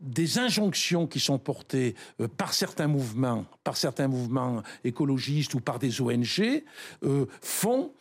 des 0.00 0.38
injonctions 0.38 1.06
qui 1.06 1.20
sont 1.20 1.38
portées 1.38 1.94
euh, 2.20 2.28
par 2.28 2.54
certains 2.54 2.86
mouvements, 2.86 3.44
par 3.64 3.76
certains 3.76 4.08
mouvements 4.08 4.62
écologistes 4.84 5.54
ou 5.54 5.60
par 5.60 5.78
des 5.78 6.00
ONG, 6.00 6.64
euh, 7.04 7.26
font 7.40 7.92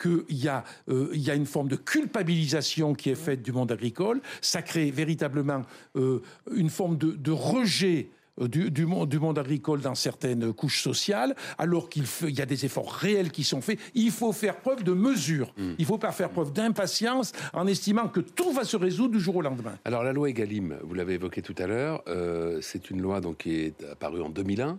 qu'il 0.00 0.24
y, 0.30 0.46
a, 0.46 0.62
euh, 0.88 1.10
y 1.14 1.28
a 1.30 1.34
une 1.34 1.46
forme 1.46 1.68
de 1.68 1.74
culpabilisation 1.74 2.94
qui 2.94 3.10
est 3.10 3.16
faite 3.16 3.42
du 3.42 3.52
monde 3.52 3.72
agricole. 3.72 4.20
Ça 4.40 4.62
crée 4.62 4.92
véritablement 4.92 5.62
une 5.96 6.70
forme 6.70 6.96
de 6.96 7.30
rejet 7.32 8.10
euh, 8.40 8.48
du, 8.48 8.86
monde, 8.86 9.08
du, 9.08 9.18
monde, 9.18 9.38
agricole 9.38 9.80
dans 9.80 9.94
certaines 9.94 10.52
couches 10.52 10.82
sociales, 10.82 11.34
alors 11.58 11.88
qu'il 11.88 12.04
y 12.28 12.40
a 12.40 12.46
des 12.46 12.64
efforts 12.64 12.92
réels 12.92 13.30
qui 13.30 13.44
sont 13.44 13.60
faits. 13.60 13.78
Il 13.94 14.10
faut 14.10 14.32
faire 14.32 14.56
preuve 14.56 14.84
de 14.84 14.92
mesure. 14.92 15.52
Mm. 15.56 15.72
Il 15.78 15.82
ne 15.82 15.86
faut 15.86 15.98
pas 15.98 16.12
faire 16.12 16.30
preuve 16.30 16.52
d'impatience 16.52 17.32
en 17.52 17.66
estimant 17.66 18.08
que 18.08 18.20
tout 18.20 18.52
va 18.52 18.64
se 18.64 18.76
résoudre 18.76 19.12
du 19.12 19.20
jour 19.20 19.36
au 19.36 19.42
lendemain. 19.42 19.78
Alors 19.84 20.02
la 20.02 20.12
loi 20.12 20.30
Egalim, 20.30 20.76
vous 20.82 20.94
l'avez 20.94 21.14
évoqué 21.14 21.42
tout 21.42 21.54
à 21.58 21.66
l'heure, 21.66 22.02
euh, 22.08 22.58
c'est 22.62 22.90
une 22.90 23.00
loi 23.00 23.20
donc, 23.20 23.38
qui 23.38 23.54
est 23.56 23.84
apparue 23.84 24.22
en 24.22 24.30
2001. 24.30 24.78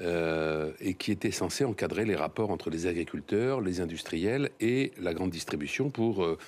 Euh, 0.00 0.70
et 0.78 0.94
qui 0.94 1.10
était 1.10 1.32
censée 1.32 1.64
encadrer 1.64 2.04
les 2.04 2.14
rapports 2.14 2.50
entre 2.50 2.70
les 2.70 2.86
agriculteurs, 2.86 3.60
les 3.60 3.80
industriels 3.80 4.50
et 4.60 4.92
la 5.00 5.12
grande 5.12 5.30
distribution 5.30 5.90
pour 5.90 6.22
euh, 6.22 6.38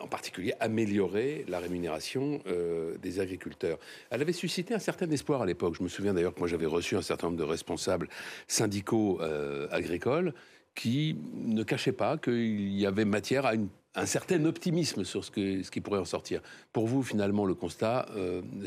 en 0.00 0.08
particulier 0.08 0.52
améliorer 0.60 1.44
la 1.48 1.58
rémunération 1.58 2.40
euh, 2.46 2.96
des 2.98 3.20
agriculteurs. 3.20 3.78
Elle 4.10 4.20
avait 4.22 4.32
suscité 4.32 4.74
un 4.74 4.78
certain 4.78 5.10
espoir 5.10 5.42
à 5.42 5.46
l'époque. 5.46 5.74
Je 5.78 5.82
me 5.82 5.88
souviens 5.88 6.14
d'ailleurs 6.14 6.34
que 6.34 6.40
moi 6.40 6.48
j'avais 6.48 6.66
reçu 6.66 6.96
un 6.96 7.02
certain 7.02 7.28
nombre 7.28 7.38
de 7.38 7.44
responsables 7.44 8.08
syndicaux 8.48 9.20
euh, 9.20 9.68
agricoles 9.70 10.34
qui 10.74 11.16
ne 11.34 11.62
cachaient 11.62 11.92
pas 11.92 12.16
qu'il 12.16 12.72
y 12.72 12.86
avait 12.86 13.04
matière 13.04 13.46
à 13.46 13.52
un 13.94 14.06
certain 14.06 14.44
optimisme 14.46 15.04
sur 15.04 15.24
ce 15.24 15.30
qui 15.30 15.80
pourrait 15.82 16.00
en 16.00 16.06
sortir. 16.06 16.40
Pour 16.72 16.86
vous, 16.86 17.02
finalement, 17.02 17.44
le 17.44 17.54
constat, 17.54 18.06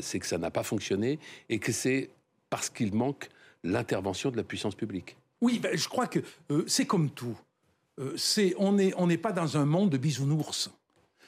c'est 0.00 0.20
que 0.20 0.26
ça 0.26 0.38
n'a 0.38 0.52
pas 0.52 0.62
fonctionné 0.62 1.18
et 1.48 1.58
que 1.58 1.72
c'est 1.72 2.10
parce 2.48 2.70
qu'il 2.70 2.94
manque 2.94 3.28
l'intervention 3.64 4.30
de 4.30 4.36
la 4.36 4.44
puissance 4.44 4.76
publique. 4.76 5.16
Oui, 5.40 5.58
ben, 5.58 5.76
je 5.76 5.88
crois 5.88 6.06
que 6.06 6.20
c'est 6.68 6.86
comme 6.86 7.10
tout. 7.10 7.36
Euh, 7.98 8.12
c'est 8.16 8.54
on 8.58 8.72
n'est 8.72 8.92
on 8.96 9.08
pas 9.16 9.32
dans 9.32 9.56
un 9.56 9.64
monde 9.64 9.90
de 9.90 9.96
bisounours. 9.96 10.70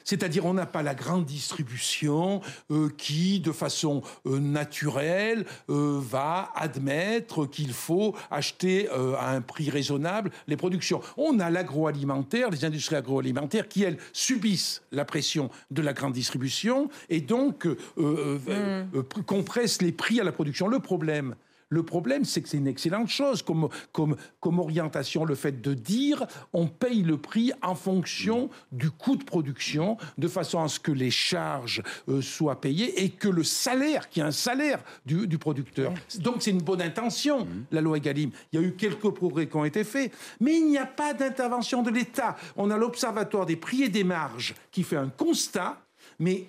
C'est-à-dire 0.05 0.45
on 0.45 0.55
n'a 0.55 0.65
pas 0.65 0.81
la 0.81 0.95
grande 0.95 1.25
distribution 1.25 2.41
euh, 2.71 2.89
qui, 2.97 3.39
de 3.41 3.51
façon 3.51 4.01
euh, 4.25 4.39
naturelle, 4.39 5.45
va 5.67 6.51
admettre 6.55 7.45
qu'il 7.45 7.73
faut 7.73 8.15
acheter 8.31 8.89
à 8.89 9.31
un 9.31 9.41
prix 9.41 9.69
raisonnable 9.69 10.31
les 10.47 10.57
productions. 10.57 11.01
On 11.17 11.39
a 11.39 11.51
l'agroalimentaire, 11.51 12.49
les 12.49 12.65
industries 12.65 12.95
agroalimentaires 12.95 13.67
qui, 13.67 13.83
elles, 13.83 13.97
subissent 14.13 14.81
la 14.91 15.05
pression 15.05 15.51
de 15.69 15.81
la 15.83 15.93
grande 15.93 16.13
distribution 16.13 16.89
et 17.09 17.21
donc 17.21 17.65
mmh. 17.65 19.01
compressent 19.27 19.81
les 19.81 19.91
prix 19.91 20.19
à 20.19 20.23
la 20.23 20.31
production. 20.31 20.67
Le 20.67 20.79
problème, 20.79 21.35
le 21.69 21.83
problème, 21.83 22.25
c'est 22.25 22.41
que 22.41 22.49
c'est 22.49 22.57
une 22.57 22.67
excellente 22.67 23.09
chose 23.09 23.43
comme, 23.43 23.69
comme, 23.91 24.17
comme 24.39 24.59
orientation, 24.59 25.23
le 25.23 25.35
fait 25.35 25.61
de 25.61 25.73
dire 25.73 26.25
on 26.51 26.67
paye 26.67 27.03
le 27.03 27.17
prix 27.17 27.51
en 27.61 27.75
fonction 27.75 28.49
du 28.71 28.89
coût 28.89 29.15
de 29.15 29.23
production, 29.23 29.97
de 30.17 30.27
façon 30.27 30.61
à 30.61 30.67
ce 30.67 30.79
que 30.79 30.91
les 30.91 31.11
charges 31.11 31.83
euh, 32.07 32.21
soient 32.21 32.59
payées 32.59 33.03
et 33.03 33.09
que 33.09 33.29
le 33.29 33.43
salaire, 33.43 34.09
qui 34.09 34.19
est 34.19 34.23
un 34.23 34.31
salaire 34.31 34.83
du, 35.05 35.27
producteur. 35.37 35.93
Donc 36.19 36.37
c'est 36.39 36.51
une 36.51 36.61
bonne 36.61 36.81
intention, 36.81 37.45
mmh. 37.45 37.65
la 37.71 37.81
loi 37.81 37.97
Egalim. 37.97 38.31
Il 38.51 38.59
y 38.59 38.63
a 38.63 38.65
eu 38.65 38.73
quelques 38.73 39.11
progrès 39.11 39.47
qui 39.47 39.55
ont 39.55 39.65
été 39.65 39.83
faits, 39.83 40.11
mais 40.39 40.57
il 40.57 40.65
n'y 40.67 40.77
a 40.77 40.85
pas 40.85 41.13
d'intervention 41.13 41.83
de 41.83 41.91
l'État. 41.91 42.35
On 42.57 42.71
a 42.71 42.77
l'Observatoire 42.77 43.45
des 43.45 43.55
prix 43.55 43.83
et 43.83 43.89
des 43.89 44.03
marges 44.03 44.55
qui 44.71 44.83
fait 44.83 44.97
un 44.97 45.09
constat, 45.09 45.81
mais 46.17 46.47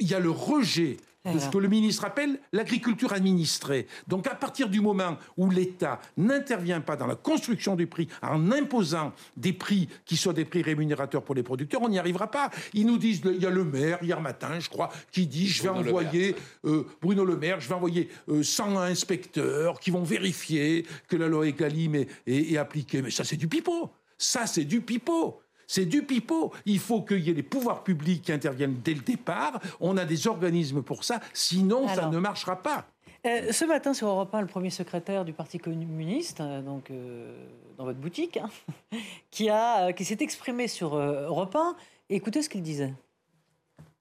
il 0.00 0.08
y 0.08 0.14
a 0.14 0.20
le 0.20 0.30
rejet 0.30 0.96
de 1.24 1.38
ce 1.38 1.48
que 1.48 1.58
le 1.58 1.68
ministre 1.68 2.04
appelle 2.04 2.40
l'agriculture 2.52 3.12
administrée. 3.12 3.86
Donc 4.06 4.26
à 4.26 4.34
partir 4.34 4.68
du 4.68 4.80
moment 4.80 5.16
où 5.36 5.50
l'État 5.50 6.00
n'intervient 6.16 6.80
pas 6.80 6.96
dans 6.96 7.06
la 7.06 7.16
construction 7.16 7.76
du 7.76 7.86
prix 7.86 8.08
en 8.22 8.50
imposant 8.52 9.12
des 9.36 9.52
prix 9.52 9.88
qui 10.04 10.16
soient 10.16 10.32
des 10.32 10.44
prix 10.44 10.62
rémunérateurs 10.62 11.22
pour 11.22 11.34
les 11.34 11.42
producteurs, 11.42 11.82
on 11.82 11.88
n'y 11.88 11.98
arrivera 11.98 12.30
pas. 12.30 12.50
Ils 12.72 12.86
nous 12.86 12.98
disent, 12.98 13.22
il 13.24 13.42
y 13.42 13.46
a 13.46 13.50
le 13.50 13.64
maire 13.64 13.98
hier 14.02 14.20
matin, 14.20 14.60
je 14.60 14.68
crois, 14.68 14.90
qui 15.10 15.26
dit, 15.26 15.46
je 15.46 15.62
vais 15.62 15.68
envoyer 15.68 16.36
euh, 16.64 16.84
Bruno 17.02 17.24
Le 17.24 17.36
Maire, 17.36 17.60
je 17.60 17.68
vais 17.68 17.74
envoyer 17.74 18.08
100 18.42 18.76
euh, 18.76 18.80
inspecteurs 18.80 19.80
qui 19.80 19.90
vont 19.90 20.04
vérifier 20.04 20.86
que 21.08 21.16
la 21.16 21.28
loi 21.28 21.46
Egalim 21.46 21.94
est, 21.94 22.08
est 22.26 22.56
appliquée. 22.56 23.02
Mais 23.02 23.10
ça, 23.10 23.24
c'est 23.24 23.36
du 23.36 23.48
pipeau. 23.48 23.90
Ça, 24.16 24.46
c'est 24.46 24.64
du 24.64 24.80
pipeau. 24.80 25.40
C'est 25.68 25.84
du 25.84 26.02
pipeau. 26.02 26.52
Il 26.64 26.80
faut 26.80 27.02
qu'il 27.02 27.20
y 27.20 27.30
ait 27.30 27.34
les 27.34 27.42
pouvoirs 27.42 27.84
publics 27.84 28.22
qui 28.22 28.32
interviennent 28.32 28.80
dès 28.82 28.94
le 28.94 29.02
départ. 29.02 29.60
On 29.80 29.98
a 29.98 30.06
des 30.06 30.26
organismes 30.26 30.82
pour 30.82 31.04
ça. 31.04 31.20
Sinon, 31.34 31.86
ça 31.88 32.08
ne 32.08 32.18
marchera 32.18 32.60
pas. 32.62 32.86
Euh, 33.26 33.52
ce 33.52 33.64
matin 33.64 33.92
sur 33.92 34.08
Europe 34.08 34.34
1, 34.34 34.40
le 34.40 34.46
premier 34.46 34.70
secrétaire 34.70 35.24
du 35.24 35.32
Parti 35.32 35.58
communiste, 35.58 36.40
euh, 36.40 36.62
donc 36.62 36.90
euh, 36.90 37.46
dans 37.76 37.84
votre 37.84 37.98
boutique, 37.98 38.38
hein, 38.38 38.48
qui, 39.30 39.50
a, 39.50 39.92
qui 39.92 40.04
s'est 40.04 40.18
exprimé 40.20 40.68
sur 40.68 40.96
Europe 40.96 41.54
1. 41.54 41.76
Écoutez 42.08 42.42
ce 42.42 42.48
qu'il 42.48 42.62
disait. 42.62 42.94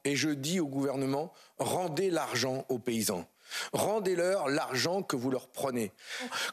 Et 0.06 0.16
je 0.16 0.30
dis 0.30 0.62
au 0.62 0.68
gouvernement, 0.68 1.34
rendez 1.58 2.10
l'argent 2.10 2.64
aux 2.70 2.80
paysans. 2.80 3.26
Rendez-leur 3.74 4.48
l'argent 4.48 5.04
que 5.04 5.16
vous 5.16 5.32
leur 5.32 5.48
prenez. 5.48 5.92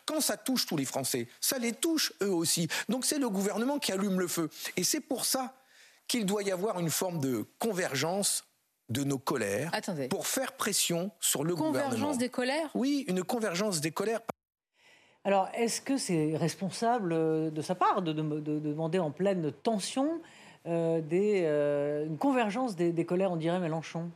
Quand 0.06 0.20
ça 0.20 0.36
touche 0.36 0.66
tous 0.66 0.76
les 0.76 0.84
Français, 0.84 1.28
ça 1.40 1.58
les 1.58 1.72
touche 1.72 2.12
eux 2.22 2.32
aussi. 2.32 2.68
Donc 2.88 3.04
c'est 3.04 3.18
le 3.18 3.28
gouvernement 3.28 3.78
qui 3.78 3.92
allume 3.92 4.20
le 4.20 4.28
feu. 4.28 4.50
Et 4.76 4.84
c'est 4.84 5.00
pour 5.00 5.24
ça 5.24 5.54
qu'il 6.06 6.26
doit 6.26 6.42
y 6.42 6.50
avoir 6.50 6.80
une 6.80 6.90
forme 6.90 7.20
de 7.20 7.46
convergence 7.58 8.44
de 8.90 9.02
nos 9.02 9.18
colères 9.18 9.70
pour 10.10 10.26
faire 10.26 10.52
pression 10.52 11.10
sur 11.20 11.44
le 11.44 11.54
gouvernement. 11.54 11.84
Convergence 11.84 12.18
des 12.18 12.28
colères? 12.28 12.70
Oui, 12.74 13.04
une 13.08 13.24
convergence 13.24 13.80
des 13.80 13.90
colères. 13.90 14.20
Alors, 15.24 15.48
est-ce 15.54 15.80
que 15.80 15.96
c'est 15.96 16.36
responsable 16.36 17.14
de 17.50 17.62
sa 17.62 17.74
part 17.74 18.02
de, 18.02 18.12
demander 18.12 18.98
en 18.98 19.10
pleine 19.10 19.52
tension 19.52 20.20
euh, 20.66 21.00
euh, 21.12 22.06
une 22.06 22.18
convergence 22.18 22.76
des, 22.76 22.92
des 22.92 23.06
colères, 23.06 23.32
on 23.32 23.36
dirait 23.36 23.58
Mélenchon? 23.58 24.10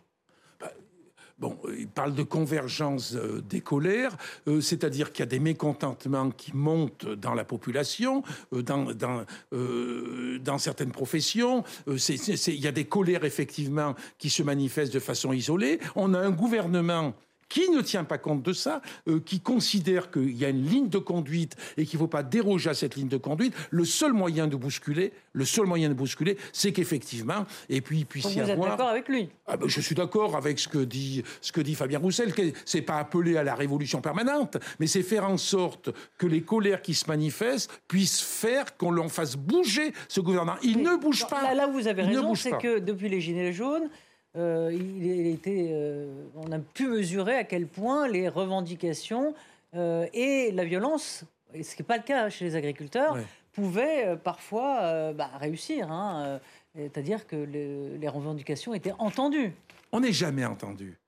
Bon, 1.38 1.56
il 1.78 1.86
parle 1.86 2.14
de 2.14 2.24
convergence 2.24 3.14
euh, 3.14 3.40
des 3.48 3.60
colères, 3.60 4.16
euh, 4.48 4.60
c'est-à-dire 4.60 5.12
qu'il 5.12 5.20
y 5.20 5.22
a 5.22 5.26
des 5.26 5.38
mécontentements 5.38 6.30
qui 6.32 6.54
montent 6.54 7.06
dans 7.06 7.34
la 7.34 7.44
population, 7.44 8.24
euh, 8.52 8.62
dans, 8.62 10.58
certaines 10.58 10.90
professions. 10.90 11.62
il 11.86 12.60
y 12.60 12.66
a 12.66 12.72
des 12.72 12.86
colères 12.86 13.24
effectivement 13.24 13.94
qui 14.18 14.30
se 14.30 14.42
manifestent 14.42 14.92
de 14.92 14.98
façon 14.98 15.32
isolée. 15.32 15.78
On 15.94 16.12
a 16.12 16.18
un 16.18 16.30
gouvernement 16.30 17.14
qui 17.48 17.70
ne 17.70 17.80
tient 17.80 18.04
pas 18.04 18.18
compte 18.18 18.42
de 18.42 18.52
ça, 18.52 18.82
euh, 19.08 19.20
qui 19.20 19.40
considère 19.40 20.10
qu'il 20.10 20.36
y 20.36 20.44
a 20.44 20.48
une 20.48 20.66
ligne 20.66 20.88
de 20.88 20.98
conduite 20.98 21.56
et 21.76 21.84
qu'il 21.84 21.98
ne 21.98 22.04
faut 22.04 22.08
pas 22.08 22.22
déroger 22.22 22.70
à 22.70 22.74
cette 22.74 22.96
ligne 22.96 23.08
de 23.08 23.16
conduite, 23.16 23.54
le 23.70 23.84
seul 23.84 24.12
moyen 24.12 24.46
de 24.46 24.56
bousculer, 24.56 25.12
le 25.32 25.44
seul 25.44 25.66
moyen 25.66 25.88
de 25.88 25.94
bousculer, 25.94 26.36
c'est 26.52 26.72
qu'effectivement, 26.72 27.46
et 27.68 27.80
puis 27.80 28.00
il 28.00 28.06
puisse 28.06 28.34
y 28.34 28.40
avoir. 28.40 28.56
Vous 28.56 28.62
êtes 28.64 28.70
d'accord 28.70 28.88
avec 28.88 29.08
lui? 29.08 29.28
Ah 29.46 29.56
ben, 29.56 29.68
Je 29.68 29.80
suis 29.80 29.94
d'accord 29.94 30.36
avec 30.36 30.58
ce 30.58 30.68
que 30.68 30.78
dit 30.78 31.22
ce 31.40 31.52
que 31.52 31.60
dit 31.60 31.74
Fabien 31.74 31.98
Roussel. 31.98 32.32
C'est 32.64 32.82
pas 32.82 32.98
appeler 32.98 33.36
à 33.36 33.42
la 33.42 33.54
révolution 33.54 34.00
permanente, 34.00 34.56
mais 34.78 34.86
c'est 34.86 35.02
faire 35.02 35.24
en 35.24 35.36
sorte 35.36 35.90
que 36.18 36.26
les 36.26 36.42
colères 36.42 36.82
qui 36.82 36.94
se 36.94 37.06
manifestent 37.08 37.70
puissent 37.88 38.20
faire 38.20 38.76
qu'on 38.76 38.90
l'en 38.90 39.08
fasse 39.08 39.36
bouger 39.36 39.92
ce 40.08 40.20
gouvernement. 40.20 40.56
Il 40.62 40.82
ne 40.82 40.96
bouge 40.96 41.26
pas. 41.28 41.42
Là, 41.42 41.54
là, 41.54 41.66
vous 41.66 41.86
avez 41.86 42.02
raison, 42.02 42.34
c'est 42.34 42.58
que 42.58 42.78
depuis 42.78 43.08
les 43.08 43.20
gilets 43.20 43.52
jaunes 43.52 43.88
euh, 44.36 44.70
il, 44.72 45.38
euh, 45.46 46.24
on 46.36 46.52
a 46.52 46.58
pu 46.58 46.86
mesurer 46.86 47.36
à 47.36 47.44
quel 47.44 47.66
point 47.66 48.08
les 48.08 48.28
revendications 48.28 49.34
euh, 49.74 50.06
et 50.12 50.52
la 50.52 50.64
violence, 50.64 51.24
ce 51.54 51.74
qui 51.74 51.82
n'est 51.82 51.86
pas 51.86 51.96
le 51.96 52.02
cas 52.02 52.28
chez 52.28 52.44
les 52.44 52.54
agriculteurs, 52.54 53.16
pouvaient 53.52 54.16
parfois 54.22 55.12
bah, 55.14 55.30
réussir. 55.40 55.90
Hein, 55.90 56.40
c'est-à-dire 56.76 57.26
que 57.26 57.36
les 57.36 58.08
revendications 58.08 58.74
étaient 58.74 58.94
entendues. 58.98 59.52
On 59.90 60.00
n'est 60.00 60.12
jamais 60.12 60.44
entendu. 60.44 60.98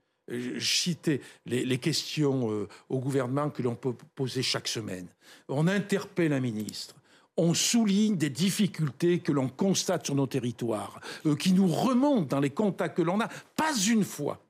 Citais 0.58 1.20
les, 1.46 1.78
questions 1.78 2.66
au 2.88 2.98
gouvernement 2.98 3.50
que 3.50 3.62
l'on 3.62 3.74
peut 3.74 3.94
poser 4.14 4.42
chaque 4.42 4.68
semaine. 4.68 5.06
On 5.48 5.68
interpelle 5.68 6.32
un 6.32 6.40
ministre 6.40 6.96
on 7.40 7.54
souligne 7.54 8.16
des 8.16 8.28
difficultés 8.28 9.20
que 9.20 9.32
l'on 9.32 9.48
constate 9.48 10.04
sur 10.04 10.14
nos 10.14 10.26
territoires, 10.26 11.00
euh, 11.24 11.34
qui 11.34 11.52
nous 11.52 11.68
remontent 11.68 12.26
dans 12.26 12.38
les 12.38 12.50
contacts 12.50 12.98
que 12.98 13.02
l'on 13.02 13.18
a. 13.18 13.28
Pas 13.56 13.74
une 13.88 14.04
fois, 14.04 14.44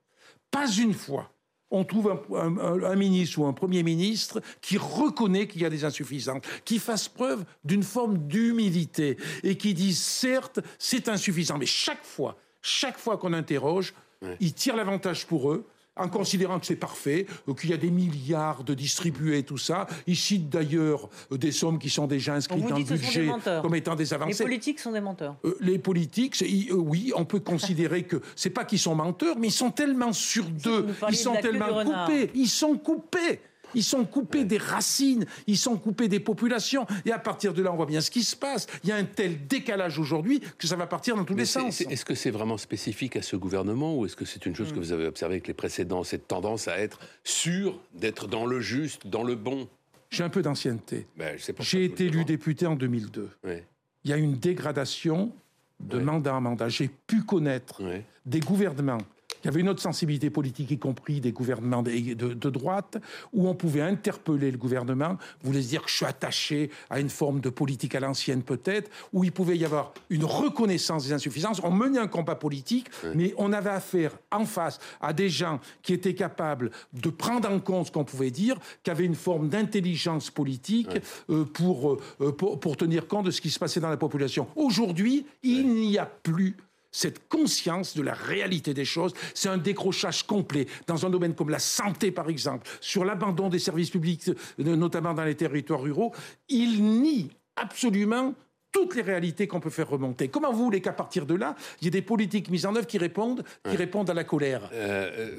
pas 0.50 0.68
une 0.68 0.92
fois, 0.92 1.30
on 1.70 1.84
trouve 1.84 2.20
un, 2.34 2.96
ministre 2.96 3.38
ou 3.38 3.46
un 3.46 3.52
Premier 3.52 3.84
ministre 3.84 4.42
qui 4.60 4.76
reconnaît 4.76 5.46
qu'il 5.46 5.62
y 5.62 5.64
a 5.64 5.70
des 5.70 5.84
insuffisances, 5.84 6.42
qui 6.64 6.80
fasse 6.80 7.08
preuve 7.08 7.44
d'une 7.64 7.84
forme 7.84 8.26
d'humilité 8.26 9.16
et 9.44 9.56
qui 9.56 9.72
dise 9.72 10.02
certes, 10.02 10.58
c'est 10.76 11.08
insuffisant, 11.08 11.58
mais 11.58 11.66
chaque 11.66 12.04
fois, 12.04 12.36
chaque 12.60 12.98
fois 12.98 13.18
qu'on 13.18 13.32
interroge, 13.32 13.94
ils 14.40 14.52
tirent 14.52 14.74
l'avantage 14.74 15.28
pour 15.28 15.52
eux 15.52 15.64
en 16.00 16.08
considérant 16.08 16.58
que 16.58 16.66
c'est 16.66 16.76
parfait, 16.76 17.26
euh, 17.48 17.54
qu'il 17.54 17.70
y 17.70 17.74
a 17.74 17.76
des 17.76 17.90
milliards 17.90 18.64
de 18.64 18.74
distribués, 18.74 19.42
tout 19.42 19.58
ça. 19.58 19.86
Ils 20.06 20.16
citent 20.16 20.48
d'ailleurs 20.48 21.08
euh, 21.30 21.36
des 21.36 21.52
sommes 21.52 21.78
qui 21.78 21.90
sont 21.90 22.06
déjà 22.06 22.34
inscrites 22.34 22.66
dans 22.66 22.78
le 22.78 22.84
budget 22.84 23.28
comme 23.62 23.74
étant 23.74 23.94
des 23.94 24.12
avancées. 24.14 24.42
Les 24.42 24.44
politiques 24.44 24.80
sont 24.80 24.92
des 24.92 25.00
menteurs. 25.00 25.36
Euh, 25.44 25.56
les 25.60 25.78
politiques, 25.78 26.42
oui, 26.72 27.12
on 27.14 27.24
peut 27.24 27.40
considérer 27.40 28.04
que 28.04 28.20
c'est 28.34 28.50
pas 28.50 28.64
qu'ils 28.64 28.78
sont 28.78 28.94
menteurs, 28.94 29.36
mais 29.38 29.48
ils 29.48 29.52
sont 29.52 29.70
tellement 29.70 30.12
sûrs 30.12 30.48
d'eux, 30.48 30.86
ils 31.08 31.16
sont 31.16 31.34
tellement 31.34 31.84
coupés, 31.84 32.30
ils 32.34 32.48
sont 32.48 32.76
coupés. 32.76 33.40
Ils 33.74 33.84
sont 33.84 34.04
coupés 34.04 34.44
des 34.44 34.58
racines, 34.58 35.26
ils 35.46 35.56
sont 35.58 35.76
coupés 35.76 36.08
des 36.08 36.20
populations. 36.20 36.86
Et 37.04 37.12
à 37.12 37.18
partir 37.18 37.54
de 37.54 37.62
là, 37.62 37.72
on 37.72 37.76
voit 37.76 37.86
bien 37.86 38.00
ce 38.00 38.10
qui 38.10 38.22
se 38.22 38.36
passe. 38.36 38.66
Il 38.84 38.90
y 38.90 38.92
a 38.92 38.96
un 38.96 39.04
tel 39.04 39.46
décalage 39.46 39.98
aujourd'hui 39.98 40.40
que 40.58 40.66
ça 40.66 40.76
va 40.76 40.86
partir 40.86 41.16
dans 41.16 41.24
tous 41.24 41.34
les 41.36 41.44
sens. 41.44 41.80
Est-ce 41.80 42.04
que 42.04 42.14
c'est 42.14 42.30
vraiment 42.30 42.58
spécifique 42.58 43.16
à 43.16 43.22
ce 43.22 43.36
gouvernement 43.36 43.96
ou 43.96 44.06
est-ce 44.06 44.16
que 44.16 44.24
c'est 44.24 44.46
une 44.46 44.54
chose 44.56 44.72
que 44.72 44.76
Hmm. 44.76 44.82
vous 44.82 44.92
avez 44.92 45.06
observé 45.06 45.34
avec 45.34 45.48
les 45.48 45.54
précédents, 45.54 46.04
cette 46.04 46.26
tendance 46.28 46.68
à 46.68 46.78
être 46.78 46.98
sûr 47.24 47.78
d'être 47.94 48.26
dans 48.26 48.46
le 48.46 48.60
juste, 48.60 49.06
dans 49.06 49.22
le 49.22 49.34
bon? 49.34 49.68
J'ai 50.10 50.24
un 50.24 50.28
peu 50.28 50.42
d'ancienneté. 50.42 51.06
Ben, 51.16 51.36
J'ai 51.60 51.84
été 51.84 52.06
élu 52.06 52.24
député 52.24 52.66
en 52.66 52.74
2002. 52.76 53.28
Ouais, 53.44 53.64
Il 54.04 54.10
y 54.10 54.12
a 54.12 54.16
une 54.16 54.34
dégradation 54.38 55.32
de 55.78 55.98
mandat 55.98 56.34
en 56.34 56.40
mandat. 56.40 56.68
J'ai 56.68 56.90
pu 57.06 57.22
connaître 57.22 57.80
des 58.26 58.40
gouvernements 58.40 58.98
qui 59.42 59.48
avaient 59.48 59.60
une 59.60 59.68
autre 59.68 59.82
sensibilité 59.82 60.30
politique, 60.30 60.70
y 60.70 60.78
compris 60.78 61.20
des 61.20 61.32
gouvernements 61.32 61.82
de, 61.82 62.14
de- 62.14 62.34
de 62.34 62.50
droite, 62.50 62.98
où 63.32 63.48
on 63.48 63.54
pouvait 63.54 63.80
interpeller 63.82 64.50
le 64.50 64.58
gouvernement, 64.58 65.16
voulait 65.42 65.62
se 65.62 65.68
dire 65.68 65.82
que 65.82 65.90
je 65.90 65.96
suis 65.96 66.06
attaché 66.06 66.70
à 66.88 67.00
une 67.00 67.10
forme 67.10 67.40
de 67.40 67.50
politique 67.50 67.94
à 67.94 68.00
l'ancienne 68.00 68.42
peut-être, 68.42 68.90
où 69.12 69.24
il 69.24 69.32
pouvait 69.32 69.56
y 69.56 69.64
avoir 69.64 69.92
une 70.10 70.24
reconnaissance 70.24 71.04
des 71.06 71.12
insuffisances. 71.12 71.60
On 71.62 71.70
menait 71.70 71.98
un 71.98 72.06
combat 72.08 72.34
politique, 72.34 72.88
mais 73.14 73.34
on 73.38 73.52
avait 73.52 73.70
affaire 73.70 74.12
en 74.30 74.44
face 74.44 74.78
à 75.00 75.12
des 75.12 75.28
gens 75.28 75.60
qui 75.82 75.92
étaient 75.92 76.14
capables 76.14 76.70
de 76.92 77.10
prendre 77.10 77.50
en 77.50 77.60
compte 77.60 77.86
ce 77.86 77.92
qu'on 77.92 78.04
pouvait 78.04 78.30
dire, 78.30 78.56
qui 78.82 78.90
avaient 78.90 79.04
une 79.06 79.14
forme 79.14 79.48
d'intelligence 79.48 80.30
politique 80.30 80.98
euh, 81.30 81.44
pour, 81.44 81.98
euh, 82.20 82.32
pour, 82.32 82.58
pour 82.60 82.76
tenir 82.76 83.06
compte 83.08 83.26
de 83.26 83.30
ce 83.30 83.40
qui 83.40 83.50
se 83.50 83.58
passait 83.58 83.80
dans 83.80 83.88
la 83.90 83.96
population. 83.96 84.46
Aujourd'hui, 84.56 85.26
il 85.42 85.66
n'y 85.74 85.98
a 85.98 86.06
plus 86.06 86.56
cette 86.92 87.28
conscience 87.28 87.96
de 87.96 88.02
la 88.02 88.14
réalité 88.14 88.74
des 88.74 88.84
choses, 88.84 89.12
c'est 89.34 89.48
un 89.48 89.58
décrochage 89.58 90.26
complet 90.26 90.66
dans 90.86 91.06
un 91.06 91.10
domaine 91.10 91.34
comme 91.34 91.50
la 91.50 91.58
santé, 91.58 92.10
par 92.10 92.28
exemple, 92.28 92.68
sur 92.80 93.04
l'abandon 93.04 93.48
des 93.48 93.58
services 93.58 93.90
publics, 93.90 94.28
euh, 94.28 94.76
notamment 94.76 95.14
dans 95.14 95.24
les 95.24 95.34
territoires 95.34 95.82
ruraux. 95.82 96.12
Il 96.48 96.82
nie 96.82 97.30
absolument 97.56 98.34
toutes 98.72 98.94
les 98.94 99.02
réalités 99.02 99.46
qu'on 99.46 99.60
peut 99.60 99.70
faire 99.70 99.88
remonter. 99.88 100.28
Comment 100.28 100.52
vous 100.52 100.64
voulez 100.64 100.80
qu'à 100.80 100.92
partir 100.92 101.26
de 101.26 101.34
là, 101.34 101.56
il 101.80 101.84
y 101.84 101.88
ait 101.88 101.90
des 101.90 102.02
politiques 102.02 102.50
mises 102.50 102.66
en 102.66 102.74
œuvre 102.74 102.86
qui 102.86 102.98
répondent, 102.98 103.44
qui 103.68 103.76
répondent 103.76 104.10
à 104.10 104.14
la 104.14 104.24
colère? 104.24 104.70
Euh, 104.72 105.30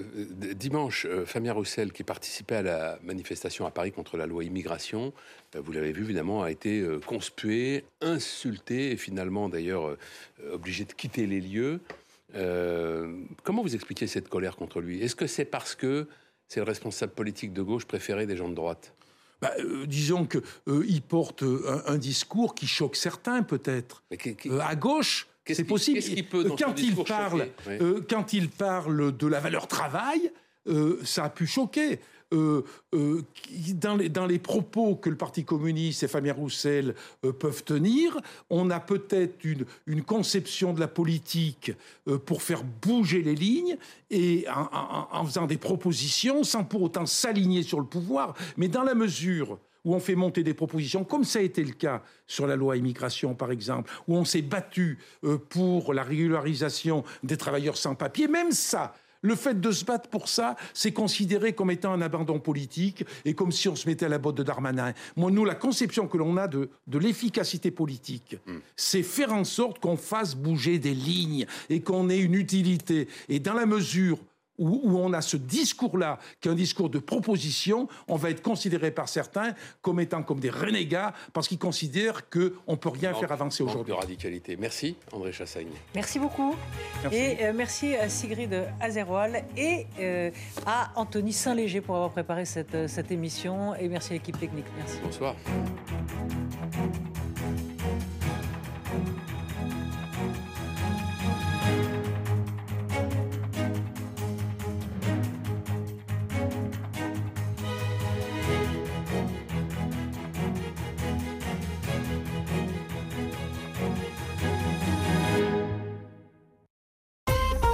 euh, 0.41 0.53
dimanche, 0.53 1.05
euh, 1.05 1.25
Fabien 1.25 1.53
Roussel, 1.53 1.91
qui 1.91 2.03
participait 2.03 2.55
à 2.55 2.61
la 2.61 2.99
manifestation 3.03 3.65
à 3.65 3.71
Paris 3.71 3.91
contre 3.91 4.17
la 4.17 4.25
loi 4.25 4.43
immigration, 4.43 5.13
vous 5.53 5.71
l'avez 5.71 5.91
vu 5.91 6.03
évidemment, 6.03 6.43
a 6.43 6.51
été 6.51 6.85
conspué, 7.05 7.83
insulté 7.99 8.91
et 8.91 8.97
finalement 8.97 9.49
d'ailleurs 9.49 9.97
obligé 10.51 10.85
de 10.85 10.93
quitter 10.93 11.27
les 11.27 11.41
lieux. 11.41 11.81
Comment 13.43 13.61
vous 13.61 13.75
expliquez 13.75 14.07
cette 14.07 14.29
colère 14.29 14.55
contre 14.55 14.79
lui? 14.79 15.01
Est-ce 15.01 15.15
que 15.15 15.27
c'est 15.27 15.43
parce 15.43 15.75
que 15.75 16.07
c'est 16.47 16.61
le 16.61 16.65
responsable 16.65 17.11
politique 17.11 17.51
de 17.51 17.61
gauche 17.61 17.83
préféré 17.85 18.25
des 18.25 18.37
gens 18.37 18.47
de 18.47 18.55
droite? 18.55 18.93
Bah, 19.41 19.53
euh, 19.59 19.85
Disons 19.87 20.25
qu'il 20.27 21.01
porte 21.01 21.43
euh, 21.43 21.81
un, 21.87 21.93
un 21.93 21.97
discours 21.97 22.53
qui 22.55 22.67
choque 22.67 22.95
certains, 22.95 23.41
peut-être. 23.43 24.03
Euh, 24.45 24.59
à 24.61 24.75
gauche, 24.75 25.27
c'est 25.47 25.63
possible. 25.63 25.99
peut, 26.29 26.43
dans 26.43 26.55
quand, 26.55 26.79
il 26.79 26.95
parle, 27.03 27.47
Oui. 27.67 27.73
euh, 27.81 28.01
quand 28.07 28.33
il 28.33 28.49
parle 28.49 29.15
de 29.17 29.27
la 29.27 29.39
valeur 29.39 29.67
travail, 29.67 30.31
euh, 30.67 30.99
ça 31.03 31.25
a 31.25 31.29
pu 31.29 31.47
choquer. 31.47 31.99
Euh, 32.33 32.63
euh, 32.93 33.21
dans, 33.73 34.25
les, 34.25 34.39
propos 34.39 34.95
que 34.95 35.09
le 35.09 35.17
Parti 35.17 35.43
communiste 35.43 36.03
et 36.03 36.07
Fabien 36.07 36.33
Roussel 36.33 36.95
euh, 37.25 37.33
peuvent 37.33 37.63
tenir, 37.65 38.17
on 38.49 38.69
a 38.69 38.79
peut-être 38.79 39.43
une, 39.43 40.03
conception 40.03 40.73
de 40.73 40.79
la 40.79 40.87
politique 40.87 41.73
pour 42.25 42.41
faire 42.41 42.63
bouger 42.63 43.21
les 43.21 43.35
lignes 43.35 43.77
et 44.09 44.45
en, 44.49 45.09
en- 45.11 45.25
faisant 45.25 45.45
des 45.45 45.57
propositions 45.57 46.43
sans 46.43 46.63
pour 46.63 46.81
autant 46.81 47.05
s'aligner 47.05 47.63
sur 47.63 47.79
le 47.79 47.85
pouvoir. 47.85 48.33
Mais 48.57 48.67
dans 48.67 48.83
la 48.83 48.95
mesure 48.95 49.59
où 49.83 49.93
on 49.93 49.99
fait 49.99 50.15
monter 50.15 50.43
des 50.43 50.53
propositions, 50.53 51.03
comme 51.03 51.23
ça 51.23 51.39
a 51.39 51.41
été 51.41 51.63
le 51.63 51.73
cas 51.73 52.01
sur 52.27 52.47
la 52.47 52.55
loi 52.55 52.77
immigration, 52.77 53.35
par 53.35 53.51
exemple, 53.51 53.91
où 54.07 54.15
on 54.15 54.25
s'est 54.25 54.41
battu 54.41 54.99
pour 55.49 55.93
la 55.93 56.03
régularisation 56.03 57.03
des 57.23 57.37
travailleurs 57.37 57.77
sans 57.77 57.95
papier, 57.95 58.27
même 58.27 58.51
ça, 58.51 58.93
le 59.21 59.35
fait 59.35 59.59
de 59.59 59.71
se 59.71 59.85
battre 59.85 60.09
pour 60.09 60.27
ça, 60.27 60.55
c'est 60.73 60.91
considéré 60.91 61.53
comme 61.53 61.71
étant 61.71 61.93
un 61.93 62.01
abandon 62.01 62.39
politique 62.39 63.05
et 63.25 63.33
comme 63.33 63.51
si 63.51 63.69
on 63.69 63.75
se 63.75 63.87
mettait 63.87 64.05
à 64.05 64.09
la 64.09 64.17
botte 64.17 64.37
de 64.37 64.43
Darmanin. 64.43 64.93
Moi, 65.15 65.31
nous, 65.31 65.45
la 65.45 65.55
conception 65.55 66.07
que 66.07 66.17
l'on 66.17 66.37
a 66.37 66.47
de, 66.47 66.69
de 66.87 66.97
l'efficacité 66.97 67.71
politique, 67.71 68.37
c'est 68.75 69.03
faire 69.03 69.33
en 69.33 69.43
sorte 69.43 69.79
qu'on 69.79 69.97
fasse 69.97 70.35
bouger 70.35 70.79
des 70.79 70.93
lignes 70.93 71.45
et 71.69 71.81
qu'on 71.81 72.09
ait 72.09 72.19
une 72.19 72.35
utilité. 72.35 73.07
Et 73.29 73.39
dans 73.39 73.53
la 73.53 73.65
mesure 73.65 74.17
où, 74.61 74.81
où 74.83 74.97
on 74.99 75.11
a 75.13 75.21
ce 75.21 75.37
discours-là, 75.37 76.19
qui 76.39 76.47
est 76.47 76.51
un 76.51 76.55
discours 76.55 76.89
de 76.89 76.99
proposition, 76.99 77.87
on 78.07 78.15
va 78.15 78.29
être 78.29 78.41
considéré 78.41 78.91
par 78.91 79.09
certains 79.09 79.53
comme 79.81 79.99
étant 79.99 80.23
comme 80.23 80.39
des 80.39 80.51
renégats 80.51 81.13
parce 81.33 81.47
qu'ils 81.47 81.59
considèrent 81.59 82.29
qu'on 82.29 82.71
ne 82.71 82.75
peut 82.75 82.89
rien 82.89 83.13
faire 83.13 83.31
avancer 83.31 83.63
aujourd'hui. 83.63 83.93
de 83.93 83.97
radicalité. 83.97 84.55
Merci, 84.55 84.95
André 85.11 85.31
Chassagne. 85.31 85.67
Merci 85.95 86.19
beaucoup. 86.19 86.55
Merci. 87.01 87.17
Et 87.17 87.45
euh, 87.45 87.53
merci 87.55 87.95
à 87.95 88.07
Sigrid 88.07 88.67
Azerwal 88.79 89.43
et 89.57 89.87
euh, 89.99 90.29
à 90.65 90.91
Anthony 90.95 91.33
Saint-Léger 91.33 91.81
pour 91.81 91.95
avoir 91.95 92.11
préparé 92.11 92.45
cette, 92.45 92.75
euh, 92.75 92.87
cette 92.87 93.11
émission. 93.11 93.75
Et 93.75 93.87
merci 93.87 94.11
à 94.11 94.13
l'équipe 94.13 94.39
technique. 94.39 94.65
Merci. 94.77 94.97
Bonsoir. 95.03 95.35